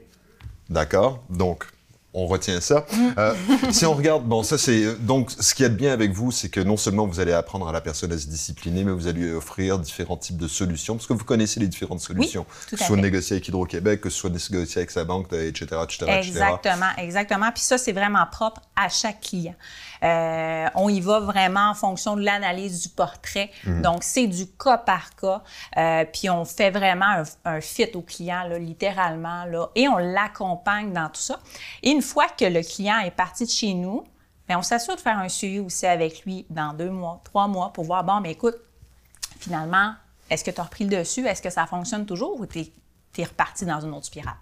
d'accord. 0.71 1.23
Donc, 1.29 1.67
on 2.13 2.27
retient 2.27 2.61
ça. 2.61 2.87
Euh, 3.19 3.35
si 3.71 3.87
on 3.87 3.95
regarde, 3.95 4.25
bon, 4.25 4.43
ça 4.43 4.59
c'est 4.59 4.97
donc 4.99 5.31
ce 5.31 5.55
qui 5.55 5.63
est 5.63 5.69
bien 5.69 5.93
avec 5.93 6.13
vous, 6.13 6.33
c'est 6.33 6.49
que 6.49 6.61
non 6.61 6.77
seulement 6.77 7.07
vous 7.07 7.21
allez 7.21 7.33
apprendre 7.33 7.69
à 7.69 7.73
la 7.73 7.81
personne 7.81 8.13
à 8.13 8.19
se 8.19 8.27
discipliner, 8.27 8.85
mais 8.85 8.93
vous 8.93 9.07
allez 9.07 9.33
offrir 9.33 9.79
différents 9.79 10.17
types 10.17 10.37
de 10.37 10.49
solutions, 10.49 10.97
parce 10.97 11.07
que 11.07 11.13
vous 11.13 11.25
connaissez 11.25 11.61
les 11.61 11.69
différentes 11.69 12.01
solutions, 12.01 12.45
que 12.71 12.77
ce 12.77 12.85
soit 12.85 12.97
négocier 12.97 13.37
avec 13.37 13.49
Hydro-Québec, 13.49 14.01
que 14.01 14.11
ce 14.11 14.19
soit 14.19 14.31
négocier 14.31 14.79
avec 14.79 14.91
sa 14.91 15.05
banque, 15.05 15.33
etc., 15.33 15.67
etc., 15.85 16.07
Exactement, 16.09 16.91
exactement. 16.99 17.51
Puis 17.53 17.63
ça, 17.63 17.79
c'est 17.79 17.93
vraiment 17.93 18.27
propre 18.31 18.61
à 18.77 18.89
chaque 18.89 19.21
client. 19.21 19.55
Euh, 20.03 20.67
on 20.75 20.89
y 20.89 21.01
va 21.01 21.21
vraiment 21.21 21.71
en 21.71 21.75
fonction 21.75 22.17
de 22.17 22.23
l'analyse 22.23 22.83
du 22.83 22.89
portrait. 22.89 23.51
Mhm. 23.65 23.83
Donc, 23.83 24.03
c'est 24.03 24.27
du 24.27 24.47
cas 24.47 24.79
par 24.79 25.15
cas. 25.15 25.43
Euh, 25.77 26.05
puis 26.11 26.31
on 26.31 26.45
fait 26.45 26.71
vraiment 26.71 27.23
un, 27.45 27.61
fit 27.61 27.91
au 27.95 28.01
client, 28.01 28.45
là, 28.45 28.59
littéralement, 28.59 29.45
là, 29.45 29.69
et 29.75 29.89
on 29.89 29.99
l'accompagne 29.99 30.93
dans 30.93 31.09
tout 31.09 31.21
ça. 31.21 31.39
Et 31.83 32.00
une 32.01 32.07
fois 32.07 32.29
que 32.29 32.47
le 32.47 32.63
client 32.63 32.99
est 33.01 33.11
parti 33.11 33.45
de 33.45 33.51
chez 33.51 33.75
nous, 33.75 34.05
bien, 34.49 34.59
on 34.59 34.63
s'assure 34.63 34.97
de 34.97 35.01
faire 35.01 35.19
un 35.19 35.29
suivi 35.29 35.59
aussi 35.59 35.85
avec 35.85 36.25
lui 36.25 36.47
dans 36.49 36.73
deux 36.73 36.89
mois, 36.89 37.21
trois 37.25 37.47
mois 37.47 37.75
pour 37.75 37.85
voir, 37.85 38.05
bon, 38.05 38.21
mais 38.23 38.33
écoute, 38.33 38.55
finalement, 39.39 39.93
est-ce 40.31 40.43
que 40.43 40.51
tu 40.51 40.63
as 40.63 40.65
repris 40.65 40.85
le 40.85 40.97
dessus? 40.97 41.27
Est-ce 41.27 41.43
que 41.43 41.51
ça 41.51 41.67
fonctionne 41.67 42.07
toujours 42.07 42.41
ou 42.41 42.47
tu 42.47 42.61
es, 42.61 43.25
reparti 43.25 43.67
dans 43.67 43.83
une 43.83 43.93
autre 43.93 44.07
spirale? 44.07 44.37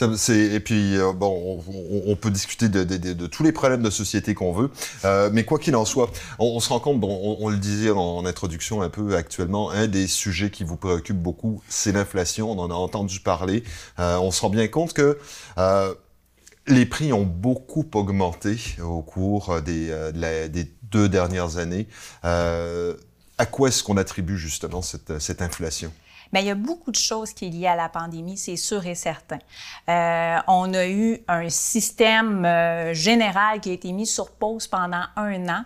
et 0.00 0.60
puis, 0.60 0.96
euh, 0.96 1.12
bon, 1.12 1.62
on, 2.06 2.16
peut 2.16 2.30
discuter 2.30 2.70
de, 2.70 3.26
tous 3.26 3.42
les 3.42 3.52
problèmes 3.52 3.82
de 3.82 3.90
société 3.90 4.32
qu'on 4.32 4.52
veut, 4.52 4.70
euh, 5.04 5.28
mais 5.30 5.44
quoi 5.44 5.58
qu'il 5.58 5.76
en 5.76 5.84
soit, 5.84 6.10
on, 6.38 6.58
se 6.60 6.70
rend 6.70 6.80
compte, 6.80 6.98
on, 7.02 7.48
le 7.50 7.58
disait 7.58 7.90
en, 7.90 8.24
introduction 8.24 8.80
un 8.80 8.88
peu 8.88 9.16
actuellement, 9.16 9.70
un 9.70 9.86
des 9.86 10.06
sujets 10.06 10.48
qui 10.48 10.64
vous 10.64 10.78
préoccupe 10.78 11.18
beaucoup, 11.18 11.60
c'est 11.68 11.92
l'inflation. 11.92 12.50
On 12.50 12.58
en 12.58 12.70
a 12.70 12.74
entendu 12.74 13.20
parler. 13.20 13.64
Euh, 13.98 14.16
on 14.16 14.30
se 14.30 14.40
rend 14.40 14.48
bien 14.48 14.66
compte 14.66 14.94
que 14.94 15.18
les 16.66 16.86
prix 16.86 17.12
ont 17.12 17.24
beaucoup 17.24 17.84
augmenté 17.94 18.56
au 18.82 19.02
cours 19.02 19.50
euh, 19.50 19.60
euh, 19.68 20.48
des, 20.48 20.72
deux 20.82 21.08
dernières 21.08 21.56
années. 21.56 21.88
Euh, 22.24 22.94
à 23.38 23.46
quoi 23.46 23.68
est-ce 23.68 23.82
qu'on 23.82 23.96
attribue 23.96 24.38
justement 24.38 24.82
cette, 24.82 25.42
inflation? 25.42 25.92
Bien, 26.32 26.42
il 26.42 26.46
y 26.46 26.50
a 26.50 26.54
beaucoup 26.54 26.90
de 26.90 26.96
choses 26.96 27.32
qui 27.32 27.50
sont 27.50 27.58
liées 27.58 27.66
à 27.66 27.76
la 27.76 27.88
pandémie, 27.88 28.36
c'est 28.36 28.56
sûr 28.56 28.86
et 28.86 28.94
certain. 28.94 29.38
on 29.88 30.72
a 30.74 30.86
eu 30.86 31.18
un 31.28 31.48
système 31.48 32.46
général 32.92 33.60
qui 33.60 33.70
a 33.70 33.72
été 33.72 33.92
mis 33.92 34.06
sur 34.06 34.30
pause 34.30 34.66
pendant 34.66 35.04
un 35.16 35.48
an 35.48 35.64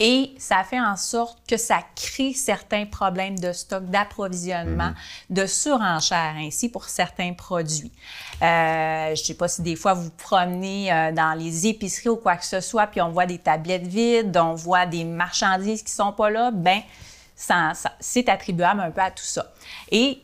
et 0.00 0.34
ça 0.38 0.62
fait 0.64 0.80
en 0.80 0.96
sorte 0.96 1.38
que 1.48 1.56
ça 1.56 1.80
crée 1.96 2.32
certains 2.32 2.86
problèmes 2.86 3.38
de 3.38 3.52
stock, 3.52 3.84
d'approvisionnement, 3.86 4.90
mhm. 4.90 5.36
de 5.36 5.46
surenchère 5.46 6.34
ainsi 6.36 6.68
pour 6.68 6.84
certains 6.84 7.32
produits. 7.32 7.92
Euh, 8.42 9.06
je 9.14 9.20
ne 9.20 9.26
sais 9.26 9.34
pas 9.34 9.48
si 9.48 9.62
des 9.62 9.76
fois 9.76 9.94
vous 9.94 10.10
promenez 10.10 10.92
euh, 10.92 11.12
dans 11.12 11.36
les 11.36 11.66
épiceries 11.66 12.10
ou 12.10 12.16
quoi 12.16 12.36
que 12.36 12.44
ce 12.44 12.60
soit, 12.60 12.86
puis 12.86 13.00
on 13.00 13.10
voit 13.10 13.26
des 13.26 13.38
tablettes 13.38 13.86
vides, 13.86 14.36
on 14.36 14.54
voit 14.54 14.86
des 14.86 15.04
marchandises 15.04 15.82
qui 15.82 15.92
sont 15.92 16.12
pas 16.12 16.30
là, 16.30 16.50
ben 16.52 16.80
ça, 17.34 17.72
c'est 18.00 18.28
attribuable 18.28 18.80
un 18.80 18.90
peu 18.90 19.00
à 19.00 19.10
tout 19.10 19.24
ça. 19.24 19.52
Et 19.90 20.20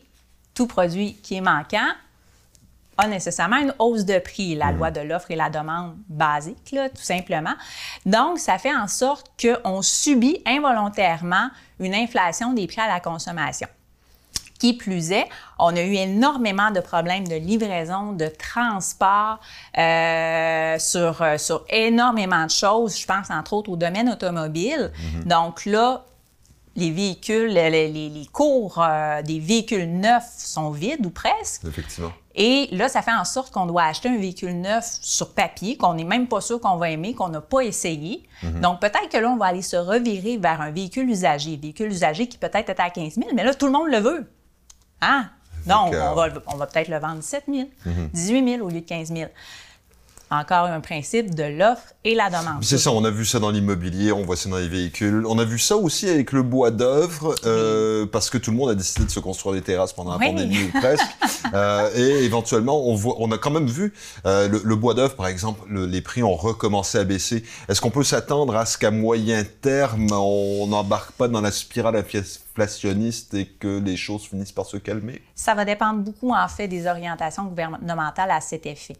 tout 0.53 0.67
produit 0.67 1.15
qui 1.15 1.35
est 1.35 1.41
manquant, 1.41 1.91
a 2.97 3.07
nécessairement 3.07 3.57
une 3.57 3.73
hausse 3.79 4.05
de 4.05 4.19
prix, 4.19 4.55
la 4.55 4.71
loi 4.71 4.91
de 4.91 5.01
l'offre 5.01 5.31
et 5.31 5.35
la 5.35 5.49
demande 5.49 5.95
basique, 6.07 6.71
là, 6.71 6.89
tout 6.89 7.01
simplement. 7.01 7.53
Donc, 8.05 8.39
ça 8.39 8.57
fait 8.57 8.75
en 8.75 8.87
sorte 8.87 9.29
qu'on 9.41 9.81
subit 9.81 10.41
involontairement 10.45 11.49
une 11.79 11.93
inflation 11.93 12.53
des 12.53 12.67
prix 12.67 12.81
à 12.81 12.87
la 12.87 12.99
consommation. 12.99 13.67
Qui 14.59 14.73
plus 14.73 15.11
est, 15.11 15.27
on 15.59 15.75
a 15.75 15.81
eu 15.81 15.95
énormément 15.95 16.71
de 16.71 16.79
problèmes 16.79 17.27
de 17.27 17.35
livraison, 17.35 18.13
de 18.13 18.27
transport 18.27 19.41
euh, 19.77 20.79
sur, 20.79 21.21
euh, 21.21 21.37
sur 21.37 21.65
énormément 21.69 22.45
de 22.45 22.51
choses. 22.51 22.97
Je 22.97 23.05
pense 23.05 23.29
entre 23.29 23.51
autres 23.51 23.69
au 23.69 23.75
domaine 23.75 24.09
automobile. 24.09 24.93
Mm-hmm. 24.95 25.27
Donc 25.27 25.65
là, 25.65 26.05
les 26.75 26.91
véhicules, 26.91 27.47
les, 27.47 27.87
les, 27.89 28.25
cours 28.31 28.79
euh, 28.81 29.21
des 29.21 29.39
véhicules 29.39 29.89
neufs 29.89 30.33
sont 30.37 30.71
vides 30.71 31.05
ou 31.05 31.09
presque. 31.09 31.63
Effectivement. 31.65 32.11
Et 32.37 32.67
là, 32.73 32.89
ça 32.89 33.01
fait 33.01 33.13
en 33.13 33.23
sorte 33.23 33.53
qu'on 33.53 33.65
doit 33.65 33.83
acheter 33.83 34.09
un 34.09 34.17
véhicule 34.17 34.59
neuf 34.59 34.97
sur 35.01 35.33
papier, 35.33 35.77
qu'on 35.77 35.93
n'est 35.93 36.03
même 36.03 36.27
pas 36.27 36.41
sûr 36.41 36.59
qu'on 36.59 36.75
va 36.75 36.89
aimer, 36.89 37.13
qu'on 37.13 37.29
n'a 37.29 37.39
pas 37.39 37.61
essayé. 37.61 38.27
Mhm. 38.43 38.59
Donc, 38.59 38.81
peut-être 38.81 39.07
que 39.09 39.17
là, 39.17 39.29
on 39.29 39.37
va 39.37 39.45
aller 39.45 39.61
se 39.61 39.77
revirer 39.77 40.37
vers 40.37 40.59
un 40.59 40.71
véhicule 40.71 41.09
usagé. 41.09 41.55
Véhicule 41.55 41.87
usagé 41.87 42.27
qui 42.27 42.37
peut-être 42.37 42.69
est 42.69 42.79
à 42.79 42.89
15 42.89 43.13
000, 43.13 43.29
mais 43.33 43.45
là, 43.45 43.53
tout 43.53 43.67
le 43.67 43.71
monde 43.71 43.87
le 43.89 43.99
veut. 43.99 44.29
Hein? 45.01 45.29
Donc, 45.65 45.93
on 45.93 46.13
va, 46.13 46.27
on 46.47 46.57
va 46.57 46.67
peut-être 46.67 46.89
le 46.89 46.99
vendre 46.99 47.23
7 47.23 47.45
000, 47.47 47.69
18 48.13 48.57
000 48.57 48.65
au 48.65 48.69
lieu 48.69 48.81
de 48.81 48.85
15 48.85 49.13
000 49.13 49.29
encore 50.31 50.65
un 50.65 50.79
principe 50.79 51.35
de 51.35 51.43
l'offre 51.43 51.93
et 52.03 52.15
la 52.15 52.29
demande. 52.29 52.63
C'est 52.63 52.77
ça, 52.77 52.91
on 52.91 53.03
a 53.05 53.11
vu 53.11 53.25
ça 53.25 53.39
dans 53.39 53.51
l'immobilier, 53.51 54.11
on 54.11 54.23
voit 54.23 54.35
ça 54.35 54.49
dans 54.49 54.57
les 54.57 54.67
véhicules. 54.67 55.25
On 55.27 55.37
a 55.39 55.45
vu 55.45 55.59
ça 55.59 55.77
aussi 55.77 56.09
avec 56.09 56.31
le 56.31 56.43
bois 56.43 56.71
d'œuvre, 56.71 57.35
euh, 57.45 58.05
parce 58.05 58.29
que 58.29 58.37
tout 58.37 58.51
le 58.51 58.57
monde 58.57 58.69
a 58.69 58.75
décidé 58.75 59.05
de 59.05 59.11
se 59.11 59.19
construire 59.19 59.55
des 59.55 59.61
terrasses 59.61 59.93
pendant 59.93 60.17
la 60.17 60.25
pandémie 60.25 60.63
ou 60.63 60.79
presque. 60.79 61.05
Euh, 61.53 61.89
et 61.95 62.25
éventuellement, 62.25 62.87
on, 62.87 62.95
voit, 62.95 63.15
on 63.19 63.31
a 63.31 63.37
quand 63.37 63.51
même 63.51 63.67
vu 63.67 63.93
euh, 64.25 64.49
le, 64.49 64.75
bois 64.75 64.93
d'œuvre, 64.93 65.15
par 65.15 65.27
exemple, 65.27 65.61
les 65.71 66.01
prix 66.01 66.23
ont 66.23 66.35
recommencé 66.35 66.97
à 66.97 67.03
baisser. 67.03 67.43
Est-ce 67.69 67.79
qu'on 67.79 67.91
peut 67.91 68.03
s'attendre 68.03 68.55
à 68.55 68.65
ce 68.65 68.77
qu'à 68.77 68.91
moyen 68.91 69.43
terme, 69.61 70.11
on 70.11 70.67
n'embarque 70.67 71.11
pas 71.11 71.27
dans 71.27 71.41
la 71.41 71.51
spirale 71.51 71.95
inflationniste 71.95 73.35
et 73.35 73.45
que 73.45 73.79
les 73.79 73.95
choses 73.95 74.23
finissent 74.23 74.51
par 74.51 74.65
se 74.65 74.77
calmer? 74.77 75.21
Ça 75.35 75.53
va 75.53 75.65
dépendre 75.65 75.99
beaucoup, 75.99 76.33
en 76.33 76.47
fait, 76.47 76.67
des 76.67 76.87
orientations 76.87 77.45
gouvernementales 77.45 78.31
à 78.31 78.41
cet 78.41 78.65
effet 78.65 78.97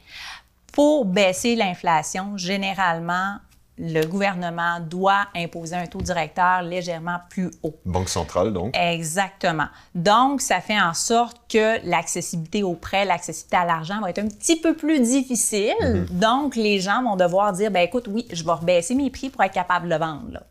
pour 0.75 1.05
baisser 1.05 1.55
l'inflation, 1.55 2.37
généralement, 2.37 3.37
le 3.77 4.05
gouvernement 4.05 4.79
doit 4.81 5.27
imposer 5.33 5.75
un 5.75 5.85
taux 5.85 6.01
directeur 6.01 6.61
légèrement 6.61 7.19
plus 7.29 7.49
haut. 7.63 7.75
Banque 7.85 8.09
centrale, 8.09 8.51
donc. 8.51 8.75
Exactement. 8.77 9.67
Donc, 9.95 10.41
ça 10.41 10.59
fait 10.59 10.79
en 10.79 10.93
sorte 10.93 11.37
que 11.49 11.79
l'accessibilité 11.87 12.61
aux 12.61 12.73
prêts, 12.73 13.05
l'accessibilité 13.05 13.55
à 13.55 13.65
l'argent 13.65 14.01
va 14.01 14.09
être 14.09 14.19
un 14.19 14.27
petit 14.27 14.59
peu 14.59 14.75
plus 14.75 14.99
difficile. 14.99 15.73
Mm-hmm. 15.81 16.19
Donc, 16.19 16.57
les 16.57 16.81
gens 16.81 17.03
vont 17.03 17.15
devoir 17.15 17.53
dire, 17.53 17.71
ben 17.71 17.81
écoute, 17.81 18.09
oui, 18.09 18.27
je 18.31 18.43
vais 18.43 18.51
rebaisser 18.51 18.95
mes 18.95 19.09
prix 19.09 19.29
pour 19.29 19.43
être 19.43 19.53
capable 19.53 19.85
de 19.85 19.93
le 19.93 19.99
vendre. 19.99 20.31
Là. 20.33 20.43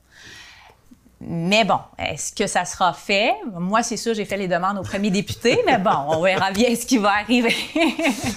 Mais 1.27 1.65
bon, 1.65 1.79
est-ce 1.99 2.33
que 2.33 2.47
ça 2.47 2.65
sera 2.65 2.93
fait? 2.93 3.35
Moi, 3.59 3.83
c'est 3.83 3.97
sûr, 3.97 4.15
j'ai 4.15 4.25
fait 4.25 4.37
les 4.37 4.49
demandes 4.49 4.79
au 4.79 4.83
premier 4.83 5.11
député, 5.11 5.59
mais 5.67 5.79
bon, 5.79 5.91
on 6.09 6.23
verra 6.23 6.51
bien 6.51 6.75
ce 6.75 6.85
qui 6.85 6.99
va 6.99 7.13
arriver. 7.23 7.55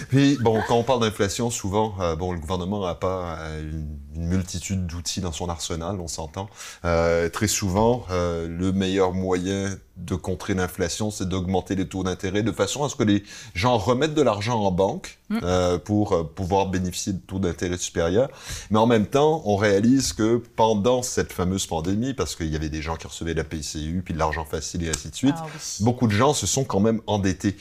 Puis, 0.10 0.38
bon, 0.42 0.62
quand 0.68 0.76
on 0.76 0.84
parle 0.84 1.02
d'inflation, 1.02 1.50
souvent, 1.50 1.94
euh, 2.00 2.16
bon, 2.16 2.32
le 2.32 2.40
gouvernement 2.40 2.86
n'a 2.86 2.96
pas 2.96 3.38
euh, 3.40 3.62
une 3.62 3.98
une 4.18 4.28
multitude 4.28 4.88
d'outils 4.88 5.22
dans 5.22 5.32
son 5.32 5.48
arsenal, 5.48 6.00
on 6.00 6.08
s'entend. 6.08 6.50
Euh, 6.86 7.30
très 7.30 7.48
souvent, 7.48 8.06
euh, 8.12 8.48
le 8.48 8.72
meilleur 8.72 9.14
moyen 9.14 9.78
de 9.98 10.16
contrer 10.16 10.54
l'inflation, 10.54 11.10
c'est 11.12 11.28
d'augmenter 11.28 11.76
les 11.76 11.88
taux 11.88 12.04
d'intérêt 12.04 12.44
de 12.44 12.52
façon 12.52 12.84
à 12.84 12.90
ce 12.90 12.96
que 12.96 13.04
les 13.04 13.24
gens 13.54 13.78
remettent 13.78 14.14
de 14.14 14.22
l'argent 14.22 14.60
en 14.64 14.72
banque 14.72 15.20
mm. 15.30 15.40
euh, 15.44 15.78
pour 15.78 16.32
pouvoir 16.34 16.68
bénéficier 16.68 17.14
de 17.14 17.20
taux 17.20 17.40
d'intérêt 17.40 17.78
supérieurs. 17.78 18.30
Mais 18.70 18.80
en 18.80 18.88
même 18.88 19.06
temps, 19.06 19.42
on 19.46 19.56
réalise 19.56 20.14
que 20.14 20.42
pendant 20.56 21.04
cette 21.04 21.32
fameuse 21.32 21.66
pandémie, 21.66 22.14
parce 22.14 22.36
qu'il 22.36 22.48
y 22.48 22.56
avait 22.56 22.70
des 22.70 22.82
gens 22.82 22.96
qui 22.96 23.08
recevaient 23.08 23.34
la 23.34 23.44
PCU, 23.44 24.02
puis 24.04 24.14
de 24.14 24.20
l'argent 24.20 24.46
facile 24.46 24.84
et 24.84 24.90
ainsi 24.90 25.10
de 25.10 25.16
suite, 25.16 25.36
ah 25.38 25.48
beaucoup 25.82 26.08
de 26.08 26.14
gens 26.14 26.34
se 26.34 26.48
sont 26.48 26.64
quand 26.64 26.80
même 26.80 27.02
endettés. 27.08 27.56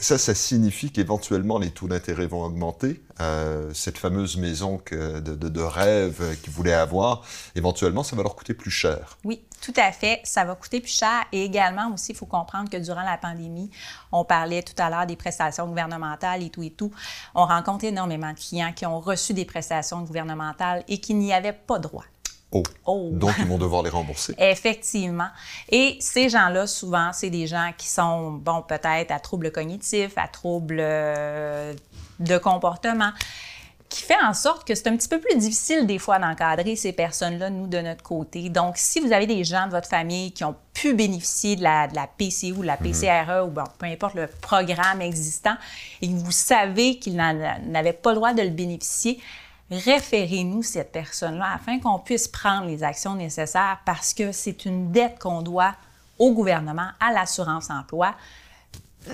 Ça, 0.00 0.16
ça 0.18 0.34
signifie 0.34 0.92
qu'éventuellement 0.92 1.58
les 1.58 1.70
taux 1.70 1.88
d'intérêt 1.88 2.26
vont 2.26 2.44
augmenter. 2.44 3.02
Euh, 3.20 3.72
cette 3.74 3.98
fameuse 3.98 4.36
maison 4.36 4.80
de, 4.92 5.60
rêve 5.60 6.38
qu'ils 6.40 6.52
voulaient 6.52 6.72
avoir, 6.72 7.22
éventuellement, 7.56 8.04
ça 8.04 8.14
va 8.14 8.22
leur 8.22 8.36
coûter 8.36 8.54
plus 8.54 8.70
cher. 8.70 9.18
Oui, 9.24 9.42
tout 9.60 9.72
à 9.76 9.90
fait. 9.90 10.20
Ça 10.22 10.44
va 10.44 10.54
coûter 10.54 10.80
plus 10.80 10.96
cher. 10.96 11.24
Et 11.32 11.44
également 11.44 11.92
aussi, 11.92 12.12
il 12.12 12.14
faut 12.16 12.26
comprendre 12.26 12.70
que 12.70 12.76
durant 12.76 13.02
la 13.02 13.18
pandémie, 13.18 13.70
on 14.12 14.24
parlait 14.24 14.62
tout 14.62 14.80
à 14.80 14.88
l'heure 14.88 15.06
des 15.06 15.16
prestations 15.16 15.66
gouvernementales 15.66 16.42
et 16.42 16.50
tout 16.50 16.62
et 16.62 16.70
tout. 16.70 16.92
On 17.34 17.44
rencontre 17.44 17.84
énormément 17.84 18.32
de 18.32 18.38
clients 18.38 18.72
qui 18.72 18.86
ont 18.86 19.00
reçu 19.00 19.34
des 19.34 19.44
prestations 19.44 20.02
gouvernementales 20.02 20.84
et 20.86 20.98
qui 20.98 21.14
n'y 21.14 21.32
avaient 21.32 21.52
pas 21.52 21.78
droit. 21.78 22.04
Oh. 22.52 22.62
oh. 22.86 23.10
Donc, 23.12 23.34
ils 23.38 23.46
vont 23.46 23.58
devoir 23.58 23.82
les 23.82 23.90
rembourser. 23.90 24.34
Effectivement. 24.38 25.28
Et 25.68 25.96
ces 26.00 26.28
gens-là, 26.28 26.66
souvent, 26.66 27.10
c'est 27.12 27.30
des 27.30 27.46
gens 27.46 27.72
qui 27.76 27.88
sont, 27.88 28.32
bon, 28.32 28.62
peut-être 28.62 29.10
à 29.10 29.20
troubles 29.20 29.52
cognitifs, 29.52 30.16
à 30.16 30.28
troubles 30.28 30.78
euh, 30.80 31.74
de 32.20 32.38
comportement, 32.38 33.10
qui 33.88 34.02
fait 34.02 34.22
en 34.22 34.34
sorte 34.34 34.66
que 34.66 34.74
c'est 34.74 34.88
un 34.88 34.96
petit 34.96 35.08
peu 35.08 35.18
plus 35.18 35.36
difficile 35.36 35.86
des 35.86 35.98
fois 35.98 36.18
d'encadrer 36.18 36.76
ces 36.76 36.92
personnes-là, 36.92 37.50
nous, 37.50 37.66
de 37.66 37.78
notre 37.78 38.02
côté. 38.02 38.48
Donc, 38.50 38.76
si 38.76 39.00
vous 39.00 39.12
avez 39.12 39.26
des 39.26 39.44
gens 39.44 39.66
de 39.66 39.70
votre 39.70 39.88
famille 39.88 40.32
qui 40.32 40.44
ont 40.44 40.56
pu 40.72 40.94
bénéficier 40.94 41.56
de 41.56 41.62
la, 41.62 41.86
de 41.86 41.94
la 41.94 42.06
PCU 42.06 42.52
ou 42.52 42.62
de 42.62 42.66
la 42.66 42.78
mhm. 42.80 42.92
PCRE 42.92 43.46
ou 43.46 43.50
bon, 43.50 43.64
peu 43.78 43.86
importe 43.86 44.14
le 44.14 44.26
programme 44.26 45.00
existant 45.00 45.56
et 46.02 46.08
que 46.08 46.16
vous 46.16 46.32
savez 46.32 46.98
qu'ils 46.98 47.16
n'avaient 47.16 47.92
pas 47.92 48.10
le 48.10 48.16
droit 48.16 48.34
de 48.34 48.42
le 48.42 48.50
bénéficier, 48.50 49.20
référez-nous 49.70 50.62
cette 50.62 50.92
personne-là 50.92 51.46
afin 51.54 51.78
qu'on 51.78 51.98
puisse 51.98 52.28
prendre 52.28 52.66
les 52.66 52.82
actions 52.82 53.14
nécessaires 53.14 53.78
parce 53.84 54.14
que 54.14 54.32
c'est 54.32 54.64
une 54.64 54.90
dette 54.92 55.18
qu'on 55.18 55.42
doit 55.42 55.74
au 56.18 56.32
gouvernement, 56.32 56.88
à 57.00 57.12
l'assurance 57.12 57.70
emploi. 57.70 58.14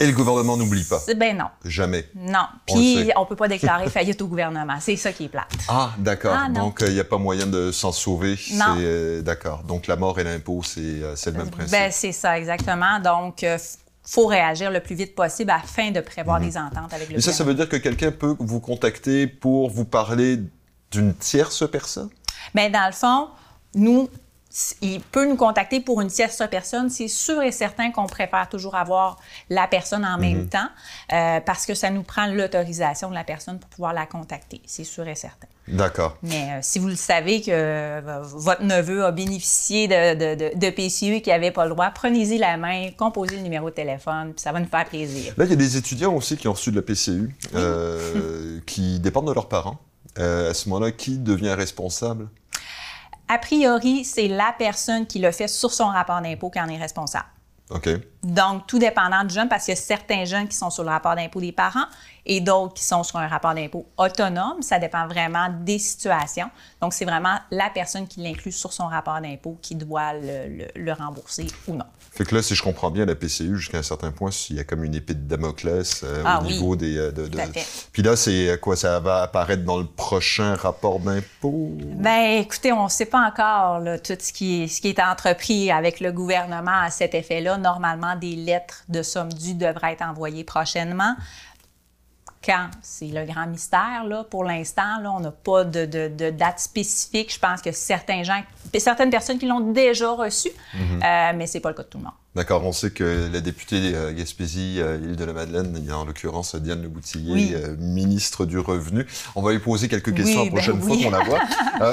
Et 0.01 0.07
le 0.07 0.13
gouvernement 0.13 0.57
n'oublie 0.57 0.83
pas. 0.83 1.01
Ben 1.17 1.37
non. 1.37 1.47
Jamais. 1.65 2.09
Non. 2.17 2.47
Puis 2.67 3.11
on 3.15 3.21
ne 3.21 3.27
peut 3.27 3.37
pas 3.37 3.47
déclarer 3.47 3.89
faillite 3.91 4.21
au 4.23 4.27
gouvernement. 4.27 4.79
C'est 4.81 4.97
ça 4.97 5.13
qui 5.13 5.27
est 5.27 5.29
plate. 5.29 5.53
Ah, 5.69 5.93
d'accord. 5.99 6.37
Ah, 6.37 6.49
Donc 6.49 6.79
il 6.81 6.95
n'y 6.95 7.01
a 7.01 7.05
pas 7.05 7.19
moyen 7.19 7.47
de 7.47 7.71
s'en 7.71 7.93
sauver. 7.93 8.39
Non. 8.55 8.77
Euh, 8.79 9.23
d'accord. 9.23 9.63
Donc 9.63 9.87
la 9.87 9.97
mort 9.97 10.19
et 10.19 10.25
l'impôt, 10.25 10.63
c'est 10.65 10.81
euh, 10.81 11.15
le 11.27 11.33
même 11.33 11.51
principe. 11.51 11.71
Ben 11.71 11.93
c'est 11.93 12.13
ça, 12.13 12.39
exactement. 12.39 12.99
Donc 12.99 13.45
euh, 13.45 13.59
faut 14.05 14.27
réagir 14.27 14.71
le 14.71 14.81
plus 14.81 14.95
vite 14.95 15.15
possible 15.15 15.51
afin 15.51 15.91
de 15.91 16.01
prévoir 16.01 16.41
mhm. 16.41 16.47
des 16.47 16.59
ententes 16.59 16.93
avec 16.93 17.11
le 17.11 17.17
Et 17.17 17.21
ça, 17.21 17.33
ça 17.33 17.45
veut 17.45 17.55
dire 17.55 17.69
que 17.69 17.77
quelqu'un 17.77 18.13
peut 18.13 18.37
vous 18.39 18.61
contacter 18.61 19.27
pour 19.27 19.71
vous 19.71 19.85
parler 19.85 20.39
d'une 20.91 21.15
tierce 21.15 21.69
personne? 21.71 22.11
Bien, 22.55 22.71
dans 22.71 22.87
le 22.87 22.93
fond, 22.93 23.29
nous, 23.75 24.09
il 24.83 25.01
peut 25.01 25.27
nous 25.27 25.37
contacter 25.37 25.81
pour 25.81 26.01
une 26.01 26.09
tierce 26.09 26.41
personne. 26.49 26.89
C'est 26.89 27.09
sûr 27.09 27.43
et 27.43 27.51
certain 27.51 27.91
qu'on 27.91 28.07
préfère 28.07 28.49
toujours 28.49 28.77
avoir 28.77 29.19
la 29.51 29.67
personne 29.67 30.05
en 30.05 30.17
même 30.17 30.43
mhm. 30.43 30.49
temps 30.49 30.69
euh, 31.13 31.41
parce 31.41 31.67
que 31.67 31.75
ça 31.75 31.91
nous 31.91 32.03
prend 32.03 32.27
l'autorisation 32.27 33.09
de 33.09 33.15
la 33.15 33.25
personne 33.25 33.59
pour 33.59 33.69
pouvoir 33.71 33.93
la 33.93 34.07
contacter. 34.07 34.61
C'est 34.67 34.85
sûr 34.85 35.09
et 35.09 35.17
certain. 35.17 35.49
D'accord. 35.67 36.19
Mais 36.23 36.53
euh, 36.53 36.59
si 36.63 36.79
vous 36.79 36.89
le 36.89 36.95
savez 36.95 37.41
que 37.41 37.51
euh, 37.51 38.21
votre 38.23 38.63
neveu 38.63 39.05
a 39.05 39.11
bénéficié 39.11 39.89
de, 39.89 40.35
de, 40.35 40.57
de, 40.57 40.71
PCU 40.71 41.17
et 41.17 41.23
qu'il 41.23 41.33
n'avait 41.33 41.51
pas 41.51 41.65
le 41.65 41.71
droit, 41.71 41.91
prenez-y 41.91 42.39
la 42.39 42.57
main, 42.57 42.91
composez 42.97 43.37
le 43.37 43.43
numéro 43.43 43.71
de 43.71 43.75
téléphone, 43.75 44.35
puis 44.35 44.43
ça 44.43 44.53
va 44.53 44.61
nous 44.61 44.69
faire 44.69 44.85
plaisir. 44.85 45.33
Là, 45.37 45.47
il 45.47 45.51
y 45.51 45.55
a 45.55 45.57
des 45.57 45.77
étudiants 45.77 46.15
aussi 46.15 46.37
qui 46.37 46.47
ont 46.49 46.53
reçu 46.53 46.71
de 46.71 46.77
la 46.77 46.83
PCU, 46.83 47.35
qui 48.67 49.01
dépendent 49.01 49.29
de 49.29 49.33
leurs 49.33 49.49
parents. 49.49 49.79
à 50.17 50.53
ce 50.53 50.69
moment-là, 50.69 50.93
qui 50.93 51.19
devient 51.19 51.55
responsable? 51.55 52.29
A 53.29 53.39
priori, 53.39 54.05
c'est 54.05 54.29
la 54.29 54.55
personne 54.57 55.07
qui 55.07 55.19
le 55.19 55.31
fait 55.33 55.49
sur 55.49 55.73
son 55.73 55.87
rapport 55.87 56.21
d'impôt 56.21 56.51
qui 56.51 56.61
en 56.61 56.69
est 56.69 56.77
responsable. 56.77 57.27
OK. 57.71 57.89
Donc, 58.23 58.67
tout 58.67 58.79
dépendant 58.79 59.25
du 59.25 59.35
jeune, 59.35 59.49
parce 59.49 59.65
qu'il 59.65 59.75
y 59.75 59.79
a 59.79 59.81
certains 59.81 60.25
jeunes 60.25 60.49
qui 60.49 60.57
sont 60.57 60.71
sur 60.71 60.85
le 60.85 60.91
rapport 60.91 61.15
d'impôt 61.15 61.41
des 61.41 61.53
parents 61.53 61.87
et 62.27 62.41
d'autres 62.41 62.75
qui 62.75 62.85
sont 62.85 63.03
sur 63.03 63.19
un 63.19 63.29
rapport 63.29 63.55
d'impôt 63.55 63.87
autonome. 63.97 64.63
Ça 64.63 64.79
dépend 64.79 65.07
vraiment 65.07 65.49
des 65.61 65.79
situations. 65.79 66.51
Donc, 66.81 66.93
c'est 66.95 67.05
vraiment 67.05 67.39
la 67.51 67.71
personne 67.71 68.07
qui 68.07 68.21
l'inclut 68.21 68.53
sur 68.53 68.73
son 68.73 68.87
rapport 68.87 69.21
d'impôt 69.21 69.59
qui 69.61 69.75
doit 69.75 70.13
le, 70.15 70.93
rembourser 70.93 71.47
ou 71.67 71.75
non. 71.75 71.85
Fait 72.13 72.25
que 72.25 72.35
là, 72.35 72.43
si 72.43 72.55
je 72.55 72.63
comprends 72.63 72.91
bien, 72.91 73.05
la 73.05 73.17
PCU, 73.17 73.57
jusqu'à 73.57 73.79
un 73.79 73.83
certain 73.83 74.13
point, 74.13 74.31
il 74.49 74.57
y 74.57 74.61
a 74.61 74.65
comme 74.65 74.85
une 74.85 74.95
épée 74.95 75.15
de 75.15 75.27
Damoclès 75.27 76.03
euh, 76.05 76.23
ah 76.25 76.41
au 76.41 76.45
niveau 76.45 76.77
des... 76.77 76.97
Euh, 76.97 77.11
de, 77.11 77.29
Puis 77.93 78.03
là, 78.03 78.15
c'est 78.15 78.57
quoi? 78.61 78.77
Ça 78.77 79.01
va 79.01 79.23
apparaître 79.23 79.65
dans 79.65 79.79
le 79.79 79.87
prochain 79.87 80.55
rapport 80.55 81.01
d'impôt? 81.01 81.73
Bien, 81.81 82.39
écoutez, 82.39 82.73
on 82.73 82.85
ne 82.85 82.89
sait 82.89 83.07
pas 83.07 83.27
encore 83.27 83.83
tout 84.03 84.17
ce 84.19 84.33
qui, 84.33 84.69
ce 84.69 84.81
qui 84.81 84.89
est 84.89 85.01
entrepris 85.01 85.73
avec 85.73 85.99
le 85.99 86.13
gouvernement 86.13 86.79
à 86.83 86.91
cet 86.91 87.15
effet-là. 87.15 87.59
Normalement, 87.59 88.15
des 88.15 88.37
lettres 88.37 88.85
de 88.89 89.03
somme 89.03 89.33
due 89.33 89.55
devraient 89.55 89.95
être 89.95 90.03
envoyées 90.03 90.45
prochainement 90.45 91.17
quand, 92.45 92.69
c'est 92.83 93.07
le 93.07 93.25
grand 93.25 93.47
mystère. 93.47 94.05
Là. 94.07 94.25
Pour 94.29 94.45
l'instant, 94.45 95.01
là, 95.03 95.13
on 95.13 95.21
n'a 95.21 95.31
pas 95.31 95.65
de, 95.65 95.87
de, 95.87 96.31
date 96.31 96.59
spécifique. 96.59 97.33
Je 97.33 97.39
pense 97.39 97.63
que 97.63 97.73
certains 97.73 98.23
gens, 98.23 98.43
certaines 98.79 99.11
personnes 99.11 99.39
qui 99.39 99.47
l'ont 99.47 99.73
déjà 99.73 100.11
reçu, 100.13 100.49
mhm. 100.75 101.03
euh, 101.03 101.33
mais 101.35 101.47
ce 101.47 101.55
n'est 101.55 101.61
pas 101.61 101.71
le 101.71 101.75
cas 101.75 101.83
de 101.83 101.89
tout 101.89 101.99
le 101.99 102.05
monde. 102.05 102.13
D'accord, 102.35 102.65
on 102.67 102.73
sait 102.73 102.91
que 102.91 103.31
la 103.33 103.41
députée 103.41 103.93
euh, 103.95 104.13
Gaspésie, 104.13 104.79
euh, 104.79 104.99
île 105.01 105.15
de 105.15 105.25
la 105.25 105.33
Madeleine, 105.33 105.73
il 105.77 105.87
y 105.87 105.91
a 105.91 105.97
en 105.97 106.05
l'occurrence 106.05 106.57
Diane 106.57 106.83
Le 106.83 106.89
Boutillier, 106.89 107.57
ministre 107.79 108.45
du 108.45 108.59
Revenu. 108.59 109.07
On 109.37 109.43
va 109.43 109.53
lui 109.53 109.61
poser 109.61 109.89
quelques 109.89 110.15
questions 110.15 110.45
la 110.45 110.51
ben 110.51 110.57
prochaine 110.57 110.81
fois 110.81 110.97
qu'on 110.97 111.11
la 111.11 111.23
voit. 111.23 111.41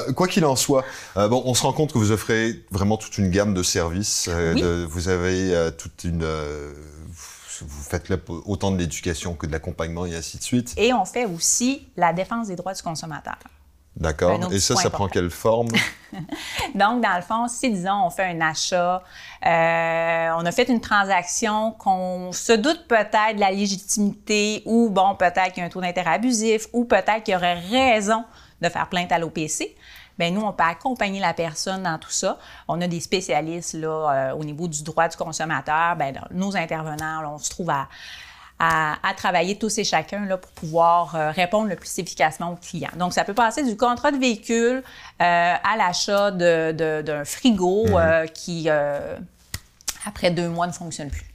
quoi 0.16 0.28
qu'il 0.28 0.46
en 0.46 0.56
soit, 0.56 0.84
bon, 1.16 1.44
on 1.46 1.54
se 1.54 1.62
rend 1.62 1.74
compte 1.74 1.94
que 1.94 2.00
vous 2.00 2.12
offrez 2.12 2.64
vraiment 2.72 2.98
toute 2.98 3.18
une 3.20 3.30
gamme 3.30 3.54
de 3.54 3.64
services. 3.64 4.30
vous 4.90 5.10
avez 5.10 5.70
toute 5.78 6.04
une 6.04 6.26
vous 7.64 7.84
faites 7.84 8.12
autant 8.46 8.72
de 8.72 8.78
l'éducation 8.78 9.36
que 9.36 9.48
de 9.48 9.52
l'accompagnement 9.52 10.06
et 10.06 10.16
ainsi 10.16 10.38
de 10.38 10.44
suite. 10.44 10.74
Et 10.78 10.94
on 10.94 11.06
fait 11.06 11.26
aussi 11.26 11.88
la 11.98 12.14
défense 12.14 12.48
des 12.48 12.56
droits 12.56 12.74
du 12.74 12.82
consommateur. 12.82 13.38
D'accord. 13.96 14.52
Et 14.52 14.60
ça, 14.60 14.76
ça 14.76 14.90
prend 14.90 15.08
quelle 15.08 15.30
forme? 15.30 15.68
Donc, 16.76 17.04
dans 17.04 17.16
le 17.16 17.22
fond, 17.22 17.48
si, 17.50 17.70
disons, 17.70 18.06
on 18.06 18.10
fait 18.10 18.24
un 18.24 18.40
achat, 18.40 19.04
euh, 19.46 20.30
on 20.38 20.46
a 20.46 20.52
fait 20.52 20.70
une 20.70 20.80
transaction 20.80 21.74
qu'on 21.74 22.32
se 22.32 22.54
doute 22.54 22.88
peut-être 22.88 23.36
de 23.36 23.40
la 23.42 23.52
légitimité 23.52 24.64
ou, 24.66 24.90
bon, 24.90 25.16
peut-être 25.16 25.52
qu'il 25.52 25.60
y 25.60 25.62
a 25.62 25.66
un 25.66 25.70
taux 25.70 25.82
d'intérêt 25.82 26.16
abusif 26.16 26.68
ou 26.72 26.86
peut-être 26.86 27.24
qu'il 27.24 27.34
y 27.34 27.38
aurait 27.38 27.60
raison 27.60 28.24
de 28.62 28.70
faire 28.70 28.88
plainte 28.88 29.12
à 29.12 29.20
l'OPC, 29.20 29.76
bien, 30.22 30.32
nous, 30.32 30.42
on 30.46 30.54
peut 30.54 30.64
accompagner 30.64 31.20
la 31.20 31.34
personne 31.34 31.84
dans 31.84 31.98
tout 31.98 32.12
ça. 32.12 32.38
On 32.68 32.80
a 32.82 32.88
des 32.88 33.00
spécialistes, 33.02 33.74
là, 33.74 33.90
euh, 33.90 34.32
au 34.36 34.44
niveau 34.44 34.68
du 34.68 34.84
droit 34.84 35.08
du 35.08 35.18
consommateur. 35.18 35.96
Bien, 35.96 36.14
nos 36.32 36.56
intervenants, 36.56 37.22
là, 37.22 37.30
on 37.30 37.38
se 37.38 37.50
trouve 37.50 37.70
à 37.72 37.88
à, 38.64 38.94
à 39.02 39.16
travailler 39.16 39.58
tous 39.58 39.76
et 39.80 39.84
chacun 39.84 40.24
là, 40.26 40.38
pour 40.38 40.52
pouvoir 40.52 41.16
euh, 41.16 41.32
répondre 41.32 41.68
le 41.68 41.76
plus 41.76 41.98
efficacement 41.98 42.52
aux 42.52 42.56
clients. 42.58 42.92
Donc, 42.96 43.12
ça 43.12 43.24
peut 43.24 43.34
passer 43.34 43.64
du 43.64 43.76
contrat 43.76 44.12
de 44.12 44.18
véhicule 44.20 44.84
euh, 44.84 44.84
à 45.20 45.78
l'achat 45.78 46.30
de- 46.30 46.72
de- 46.72 47.02
d'un 47.02 47.26
frigo 47.26 47.88
euh, 47.88 48.28
qui, 48.28 48.70
après 50.06 50.30
deux 50.30 50.48
mois, 50.50 50.68
ne 50.68 50.72
fonctionne 50.72 51.10
plus. 51.10 51.26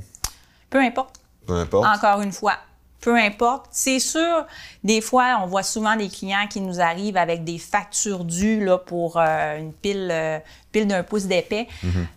Peu 0.70 0.80
importe. 0.80 1.18
Peu 1.46 1.54
importe. 1.54 1.86
Encore 1.86 2.22
une 2.22 2.32
fois, 2.32 2.58
peu 3.02 3.18
importe. 3.18 3.66
C'est 3.72 4.00
sûr, 4.00 4.46
des 4.84 5.02
fois, 5.02 5.40
on 5.44 5.48
voit 5.48 5.64
souvent 5.64 5.96
des 5.96 6.08
clients 6.08 6.48
qui 6.50 6.62
nous 6.62 6.80
arrivent 6.80 7.18
avec 7.18 7.44
des 7.44 7.58
factures 7.58 8.24
dues 8.24 8.64
là, 8.64 8.78
pour 8.78 9.18
euh, 9.18 9.58
une 9.58 9.74
pile, 9.74 10.10
euh, 10.12 10.40
pile 10.72 10.88
d'un 10.88 11.04
pouce 11.04 11.26
d'épais. 11.26 11.68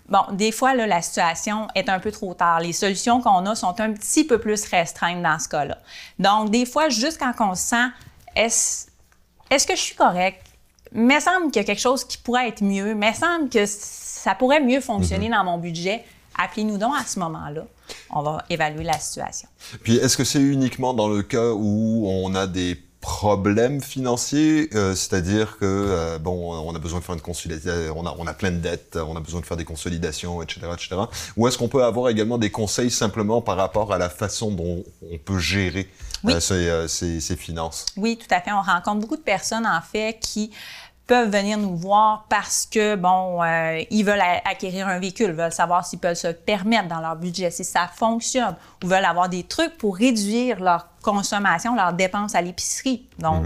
Bon, 0.09 0.21
des 0.33 0.53
fois, 0.53 0.75
là, 0.75 0.87
la 0.87 1.03
situation 1.03 1.67
est 1.75 1.89
un 1.89 1.99
peu 1.99 2.13
trop 2.13 2.35
tard. 2.35 2.61
Les 2.61 2.73
solutions 2.73 3.21
qu'on 3.21 3.47
a 3.47 3.55
sont 3.55 3.81
un 3.81 3.93
petit 3.93 4.25
peu 4.25 4.39
plus 4.39 4.67
restreintes 4.67 5.23
dans 5.23 5.39
ce 5.39 5.49
cas-là. 5.49 5.79
Donc, 6.19 6.51
des 6.51 6.67
fois, 6.67 6.91
juste 6.91 7.19
quand 7.19 7.33
on 7.41 7.55
se 7.55 7.63
sent, 7.63 7.87
est-ce 8.37 8.87
est-ce 9.51 9.67
que 9.67 9.77
je 9.77 9.81
suis 9.81 9.95
correct? 9.95 10.43
Mais 10.93 11.21
semble 11.21 11.51
qu'il 11.51 11.61
y 11.61 11.65
a 11.65 11.65
quelque 11.65 11.81
chose 11.81 12.05
qui 12.05 12.19
pourrait 12.19 12.49
être 12.49 12.63
mieux. 12.63 12.95
Mais 12.95 13.13
semble 13.15 13.49
que 13.49 13.65
ça 13.67 14.35
pourrait 14.35 14.61
mieux 14.61 14.81
fonctionner 14.81 15.29
dans 15.29 15.45
mon 15.45 15.59
budget. 15.59 16.05
Appelez-nous 16.39 16.79
donc 16.79 16.95
à 16.99 17.05
ce 17.05 17.19
moment-là. 17.21 17.65
On 18.11 18.23
va 18.23 18.45
évaluer 18.51 18.85
la 18.85 18.99
situation. 18.99 19.49
Puis 19.83 19.97
est-ce 19.97 20.17
que 20.17 20.25
c'est 20.25 20.41
uniquement 20.41 20.95
dans 20.95 21.09
le 21.09 21.23
cas 21.23 21.51
où 21.53 22.07
on 22.09 22.35
a 22.35 22.47
des 22.47 22.81
problèmes 23.01 23.83
financiers, 23.83 24.71
euh, 24.75 24.95
c'est-à-dire 24.95 25.59
que 25.59 25.65
euh, 25.67 26.19
bon, 26.19 26.55
on 26.55 26.75
a 26.75 26.79
besoin 26.79 27.01
de 27.01 27.05
faire 27.05 27.15
une 27.15 27.21
consolidation, 27.21 27.93
on 27.99 28.07
a, 28.07 28.15
on 28.19 28.27
a 28.27 28.33
plein 28.33 28.51
de 28.51 28.57
dettes, 28.57 28.97
on 28.97 29.15
a 29.15 29.21
besoin 29.21 29.43
de 29.43 29.47
faire 29.47 29.59
des 29.59 29.67
consolidations, 29.67 30.41
etc., 30.41 30.61
etc. 30.73 30.97
Ou 31.37 31.47
est-ce 31.47 31.59
qu'on 31.59 31.69
peut 31.69 31.85
avoir 31.85 32.09
également 32.09 32.39
des 32.39 32.51
conseils 32.51 32.91
simplement 32.91 33.43
par 33.43 33.59
rapport 33.59 33.93
à 33.93 33.99
la 33.99 34.09
façon 34.09 34.51
dont 34.53 34.83
on 35.13 35.19
peut 35.19 35.39
gérer 35.39 35.87
Oui. 36.25 36.33
euh, 36.33 36.41
ses, 36.41 36.55
euh, 36.71 36.89
ses- 36.89 37.21
ses 37.21 37.37
finances? 37.37 37.85
Oui, 37.99 38.17
tout 38.17 38.35
à 38.35 38.41
fait. 38.41 38.53
On 38.53 38.63
rencontre 38.63 39.01
beaucoup 39.01 39.17
de 39.19 39.23
personnes, 39.23 39.67
en 39.67 39.83
fait, 39.83 40.19
qui 40.19 40.51
peuvent 41.07 41.31
venir 41.31 41.59
nous 41.59 41.77
voir 41.77 42.27
parce 42.29 42.67
que, 42.67 42.97
bon, 42.97 43.43
euh, 43.43 43.83
ils 43.91 44.05
veulent 44.05 44.23
acquérir 44.45 44.89
un 44.89 44.99
véhicule, 44.99 45.33
veulent 45.33 45.53
savoir 45.53 45.87
s'ils 45.87 45.99
peuvent 45.99 46.17
se 46.17 46.29
permettre 46.29 46.89
dans 46.89 47.01
leur 47.01 47.17
budget, 47.17 47.51
si 47.51 47.65
ça 47.65 47.89
fonctionne, 47.95 48.57
ou 48.83 48.87
veulent 48.87 49.05
avoir 49.05 49.29
des 49.29 49.43
trucs 49.43 49.77
pour 49.77 49.97
réduire 49.97 50.61
leur 50.61 50.89
consommation, 51.03 51.75
leurs 51.75 51.93
dépenses 51.93 52.35
à 52.35 52.41
l'épicerie. 52.41 53.07
Donc, 53.19 53.45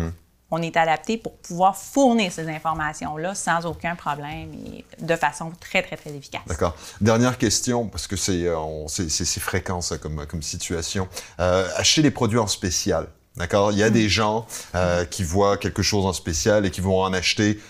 on 0.51 0.63
est 0.63 0.77
adapté 0.77 1.19
pour 1.19 1.37
pouvoir 1.37 1.77
fournir 1.77 2.33
ces 2.33 2.49
informations-là 2.49 3.35
sans 3.35 3.67
aucun 3.67 3.95
problème 3.97 4.51
et 4.55 4.85
de 4.99 5.17
façon 5.17 5.53
très, 5.61 5.83
très, 5.83 5.97
très 5.97 6.11
efficace. 6.11 6.41
D'accord. 6.47 6.75
Dernière 7.01 7.37
question, 7.37 7.87
parce 7.87 8.07
que 8.07 8.17
c'est 8.17 8.47
euh, 8.47 8.87
c'est 8.89 9.41
fréquent 9.41 9.81
ça 9.81 9.99
comme, 9.99 10.25
comme 10.27 10.43
situation. 10.43 11.09
Euh, 11.41 11.69
acheter 11.77 12.03
des 12.03 12.11
produits 12.11 12.39
en 12.39 12.47
spécial. 12.47 13.09
D'accord? 13.39 13.71
Il 13.71 13.79
y 13.79 13.85
a 13.85 13.91
des 13.91 14.09
gens 14.09 14.47
euh, 14.75 15.05
qui 15.05 15.23
voient 15.23 15.57
quelque 15.57 15.83
chose 15.83 16.05
en 16.05 16.13
spécial 16.13 16.67
et 16.67 16.71
qui 16.73 16.81
vont 16.81 17.01
en 17.01 17.13
acheter 17.13 17.61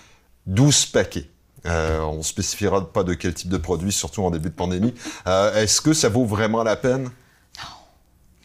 12 0.47 0.87
paquets. 0.87 1.29
Euh, 1.67 2.01
on 2.01 2.23
spécifiera 2.23 2.91
pas 2.91 3.05
de 3.05 3.13
quel 3.13 3.35
type 3.35 3.51
de 3.51 3.59
produit, 3.59 3.93
surtout 3.93 4.23
en 4.23 4.31
début 4.31 4.49
de 4.49 4.55
pandémie. 4.55 4.95
Euh, 5.27 5.63
Est-ce 5.63 5.83
que 5.83 5.93
ça 5.93 6.09
vaut 6.09 6.25
vraiment 6.25 6.63
la 6.63 6.77
peine? 6.77 7.03
Non, 7.05 7.69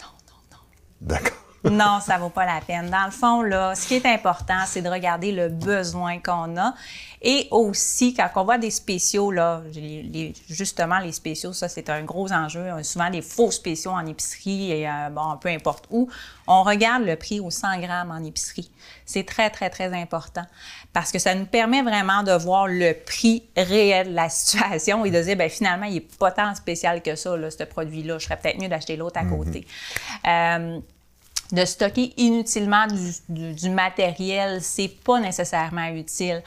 non, 0.02 0.08
non. 0.52 0.58
D'accord. 1.00 1.43
Non, 1.70 2.00
ça 2.02 2.18
vaut 2.18 2.30
pas 2.30 2.46
la 2.46 2.60
peine. 2.60 2.90
Dans 2.90 3.06
le 3.06 3.12
fond, 3.12 3.42
là, 3.42 3.74
ce 3.76 3.88
qui 3.88 3.96
est 3.96 4.06
important, 4.06 4.60
c'est 4.68 4.82
de 4.82 4.90
regarder 4.90 5.32
le 5.32 5.48
besoin 5.50 6.20
qu'on 6.20 6.58
a. 6.58 6.74
Et 7.22 7.48
aussi, 7.52 8.14
quand 8.14 8.30
on 8.36 8.44
voit 8.44 8.58
des 8.58 8.70
spéciaux, 8.70 9.32
là, 9.32 9.62
les- 9.74 10.34
justement, 10.50 11.00
les 11.00 11.14
spéciaux, 11.14 11.54
ça, 11.54 11.70
c'est 11.70 11.90
un 11.90 12.04
gros 12.04 12.34
enjeu. 12.34 12.70
On 12.74 12.78
a 12.80 12.84
souvent 12.84 13.10
des 13.10 13.22
faux 13.22 13.50
spéciaux 13.50 13.92
en 13.92 14.06
épicerie 14.06 14.72
et, 14.72 14.90
euh, 14.90 15.10
bon, 15.10 15.38
peu 15.40 15.48
importe 15.48 15.86
où. 15.90 16.10
On 16.48 16.64
regarde 16.64 17.04
le 17.06 17.16
prix 17.16 17.40
au 17.40 17.50
100 17.50 17.80
grammes 17.80 18.12
en 18.12 18.22
épicerie. 18.26 18.70
C'est 19.06 19.26
très, 19.26 19.50
très, 19.50 19.70
très 19.70 19.94
important 19.94 20.44
parce 20.92 21.14
que 21.14 21.20
ça 21.20 21.34
nous 21.34 21.46
permet 21.46 21.82
vraiment 21.82 22.24
de 22.24 22.34
voir 22.34 22.68
le 22.68 22.92
prix 22.94 23.44
réel 23.56 24.10
de 24.10 24.16
la 24.16 24.28
situation 24.28 25.06
et 25.06 25.12
de 25.12 25.22
dire, 25.24 25.38
ben 25.38 25.50
finalement, 25.50 25.86
il 25.86 25.94
n'est 25.94 26.00
pas 26.02 26.32
tant 26.32 26.54
spécial 26.56 27.02
que 27.02 27.16
ça, 27.16 27.38
là, 27.38 27.50
ce 27.50 27.64
produit-là. 27.64 28.18
Je 28.20 28.26
serais 28.26 28.38
peut-être 28.38 28.60
mieux 28.62 28.68
d'acheter 28.68 28.98
l'autre 28.98 29.18
à 29.22 29.24
côté. 29.24 29.66
Euh, 30.28 30.80
de 31.54 31.64
stocker 31.66 32.14
inutilement 32.18 32.86
du, 32.88 33.12
du- 33.30 33.54
du 33.54 33.70
matériel, 33.70 34.62
c'est 34.62 34.90
pas 34.90 35.20
nécessairement 35.22 35.86
utile. 35.88 36.44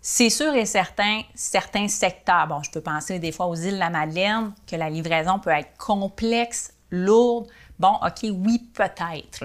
C'est 0.00 0.30
sûr 0.30 0.54
et 0.54 0.66
certain, 0.66 1.22
certains 1.34 1.88
secteurs, 1.88 2.46
bon, 2.46 2.62
je 2.62 2.70
peux 2.70 2.80
penser 2.80 3.18
des 3.18 3.32
fois 3.32 3.46
aux 3.46 3.56
îles 3.56 3.74
de 3.74 3.78
la 3.80 3.90
Madeleine, 3.90 4.52
que 4.70 4.76
la 4.76 4.88
livraison 4.88 5.40
peut 5.40 5.50
être 5.50 5.76
complexe, 5.78 6.72
lourde. 6.92 7.46
Bon, 7.78 7.94
OK, 8.06 8.22
oui, 8.30 8.62
peut-être. 8.72 9.44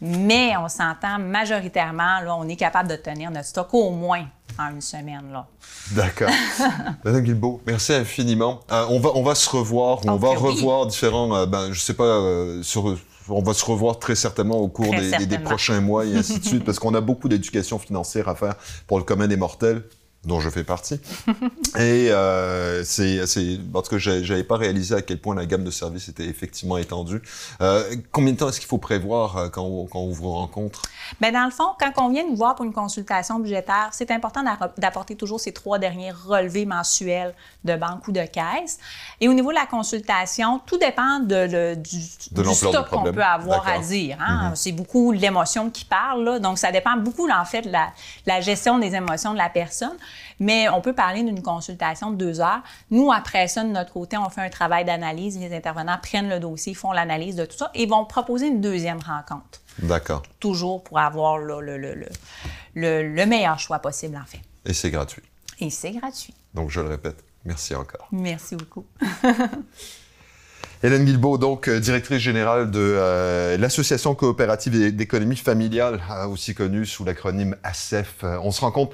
Mais 0.00 0.54
on 0.58 0.68
s'entend 0.68 1.18
majoritairement, 1.20 2.20
là, 2.20 2.36
on 2.36 2.46
est 2.48 2.56
capable 2.56 2.90
de 2.90 2.96
tenir 2.96 3.30
notre 3.30 3.46
stock 3.46 3.72
au 3.72 3.90
moins 3.90 4.26
en 4.58 4.70
une 4.74 4.80
semaine, 4.82 5.30
là. 5.32 5.46
D'accord. 5.92 6.28
Madame 7.04 7.22
Guilbeault, 7.22 7.62
merci 7.66 7.94
infiniment. 7.94 8.60
Euh, 8.70 8.84
on, 8.90 8.98
va, 9.00 9.10
on 9.14 9.22
va 9.22 9.34
se 9.34 9.48
revoir, 9.48 10.00
on 10.04 10.12
Oh, 10.14 10.18
va 10.18 10.30
oui. 10.30 10.36
revoir 10.36 10.86
différents, 10.86 11.34
euh, 11.34 11.46
ben, 11.46 11.72
je 11.72 11.78
sais 11.80 11.94
pas, 11.94 12.04
euh, 12.04 12.62
sur, 12.64 12.98
on 13.28 13.42
va 13.42 13.54
se 13.54 13.64
revoir 13.64 13.98
très 13.98 14.14
certainement 14.14 14.58
au 14.58 14.68
cours 14.68 14.94
des, 14.94 15.38
prochains 15.38 15.80
mois 15.80 16.04
et 16.04 16.16
ainsi 16.16 16.40
de 16.40 16.44
suite, 16.44 16.64
parce 16.64 16.78
qu'on 16.78 16.94
a 16.94 17.00
beaucoup 17.00 17.28
d'éducation 17.28 17.78
financière 17.78 18.28
à 18.28 18.34
faire 18.34 18.54
pour 18.86 18.98
le 18.98 19.04
commun 19.04 19.28
des 19.28 19.36
mortels. 19.36 19.84
Dont 20.24 20.38
je 20.38 20.48
fais 20.50 20.62
partie. 20.62 21.00
et 21.76 22.10
euh, 22.10 22.84
c'est, 22.84 23.58
parce 23.72 23.88
que 23.88 23.98
j'avais 23.98 24.44
pas 24.44 24.56
réalisé 24.56 24.94
à 24.94 25.02
quel 25.02 25.18
point 25.18 25.34
la 25.34 25.46
gamme 25.46 25.64
de 25.64 25.70
services 25.70 26.08
était 26.08 26.26
effectivement 26.26 26.76
étendue. 26.76 27.20
Euh, 27.60 27.96
combien 28.12 28.32
de 28.32 28.38
temps 28.38 28.48
est-ce 28.48 28.60
qu'il 28.60 28.68
faut 28.68 28.78
prévoir 28.78 29.36
euh, 29.36 29.48
quand, 29.48 29.64
on, 29.64 29.86
quand 29.86 29.98
on 29.98 30.10
vous 30.10 30.30
rencontre? 30.30 30.82
Bien, 31.20 31.32
dans 31.32 31.44
le 31.44 31.50
fond, 31.50 31.70
quand 31.78 31.92
on 31.96 32.10
vient 32.10 32.24
nous 32.24 32.36
voir 32.36 32.54
pour 32.54 32.64
une 32.64 32.72
consultation 32.72 33.40
budgétaire, 33.40 33.88
c'est 33.90 34.10
important 34.12 34.44
d'apporter 34.78 35.16
toujours 35.16 35.40
ces 35.40 35.52
trois 35.52 35.78
derniers 35.78 36.12
relevés 36.12 36.66
mensuels 36.66 37.34
de 37.64 37.74
banque 37.74 38.06
ou 38.06 38.12
de 38.12 38.24
caisse. 38.24 38.78
Et 39.20 39.28
au 39.28 39.32
niveau 39.32 39.50
de 39.50 39.56
la 39.56 39.66
consultation, 39.66 40.60
tout 40.64 40.78
dépend 40.78 41.18
de, 41.18 41.74
du, 41.74 41.98
du 41.98 42.54
stock 42.54 42.88
qu'on 42.88 43.12
peut 43.12 43.22
avoir 43.22 43.66
à 43.66 43.78
dire. 43.78 44.18
Hein? 44.20 44.50
Mm-hmm. 44.50 44.56
C'est 44.56 44.72
beaucoup 44.72 45.10
l'émotion 45.10 45.68
qui 45.70 45.84
parle, 45.84 46.24
là. 46.24 46.38
donc 46.38 46.58
ça 46.58 46.70
dépend 46.70 46.96
beaucoup, 46.96 47.28
en 47.28 47.44
fait, 47.44 47.62
de 47.62 47.70
la, 47.70 47.88
la 48.26 48.40
gestion 48.40 48.78
des 48.78 48.94
émotions 48.94 49.32
de 49.32 49.38
la 49.38 49.48
personne 49.48 49.96
mais 50.40 50.68
on 50.68 50.80
peut 50.80 50.92
parler 50.92 51.22
d'une 51.22 51.42
consultation 51.42 52.10
de 52.10 52.16
deux 52.16 52.40
heures. 52.40 52.62
Nous, 52.90 53.12
après 53.12 53.48
ça, 53.48 53.64
de 53.64 53.68
notre 53.68 53.92
côté, 53.92 54.16
on 54.16 54.28
fait 54.30 54.40
un 54.40 54.50
travail 54.50 54.84
d'analyse. 54.84 55.38
Les 55.38 55.54
intervenants 55.54 55.98
prennent 56.02 56.28
le 56.28 56.40
dossier, 56.40 56.74
font 56.74 56.92
l'analyse 56.92 57.36
de 57.36 57.44
tout 57.44 57.56
ça 57.56 57.70
et 57.74 57.86
vont 57.86 58.04
proposer 58.04 58.48
une 58.48 58.60
deuxième 58.60 59.00
rencontre. 59.00 59.60
D'accord. 59.78 60.22
Toujours 60.40 60.82
pour 60.82 60.98
avoir 60.98 61.38
le, 61.38 61.60
le, 62.74 63.26
meilleur 63.26 63.58
choix 63.58 63.78
possible, 63.78 64.16
en 64.16 64.26
fait. 64.26 64.40
Et 64.64 64.72
c'est 64.72 64.90
gratuit. 64.90 65.22
Et 65.60 65.70
c'est 65.70 65.92
gratuit. 65.92 66.34
Donc, 66.54 66.70
je 66.70 66.80
le 66.80 66.88
répète, 66.88 67.24
merci 67.44 67.74
encore. 67.74 68.08
Merci 68.12 68.56
beaucoup. 68.56 68.84
Hélène 70.84 71.04
Guilbeault, 71.04 71.38
donc 71.38 71.68
euh, 71.68 71.78
directrice 71.78 72.18
générale 72.18 72.72
de 72.72 72.80
euh, 72.80 73.56
l'Association 73.56 74.16
coopérative 74.16 74.96
d'économie 74.96 75.36
familiale, 75.36 76.00
euh, 76.10 76.26
aussi 76.26 76.56
connue 76.56 76.86
sous 76.86 77.04
l'acronyme 77.04 77.56
ACEF. 77.62 78.24
on 78.24 78.50
se 78.50 78.60
rend 78.62 78.72
compte, 78.72 78.90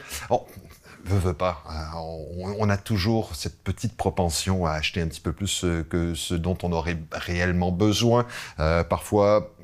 veut, 1.04 1.18
veut 1.18 1.34
pas. 1.34 1.62
Euh, 1.70 2.54
on, 2.58 2.68
a 2.68 2.76
toujours 2.76 3.34
cette 3.34 3.62
petite 3.62 3.96
propension 3.96 4.66
à 4.66 4.72
acheter 4.72 5.00
un 5.00 5.08
petit 5.08 5.20
peu 5.20 5.32
plus 5.32 5.64
euh, 5.64 5.82
que 5.88 6.14
ce 6.14 6.34
dont 6.34 6.56
on 6.62 6.72
aurait 6.72 6.98
réellement 7.12 7.72
besoin. 7.72 8.26
Euh, 8.61 8.84
parfois, 8.84 9.54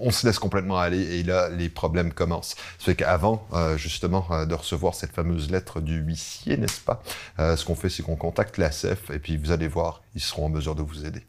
on 0.00 0.10
se 0.10 0.26
laisse 0.26 0.38
complètement 0.38 0.78
aller 0.78 1.18
et 1.18 1.22
là, 1.22 1.48
les 1.48 1.68
problèmes 1.68 2.12
commencent. 2.12 2.54
Fait 2.78 2.94
qu'avant, 2.94 3.46
justement, 3.76 4.26
de 4.46 4.54
recevoir 4.54 4.94
cette 4.94 5.12
fameuse 5.12 5.50
lettre 5.50 5.80
du 5.80 5.98
huissier, 5.98 6.56
n'est-ce 6.56 6.80
pas, 6.80 7.02
ce 7.38 7.64
qu'on 7.64 7.74
fait, 7.74 7.88
c'est 7.88 8.04
qu'on 8.04 8.16
contacte 8.16 8.58
la 8.58 8.70
CEF 8.70 9.10
et 9.10 9.18
puis 9.18 9.36
vous 9.36 9.50
allez 9.50 9.66
voir, 9.66 10.02
ils 10.14 10.20
seront 10.20 10.46
en 10.46 10.48
mesure 10.50 10.76
de 10.76 10.82
vous 10.82 11.04
aider. 11.04 11.24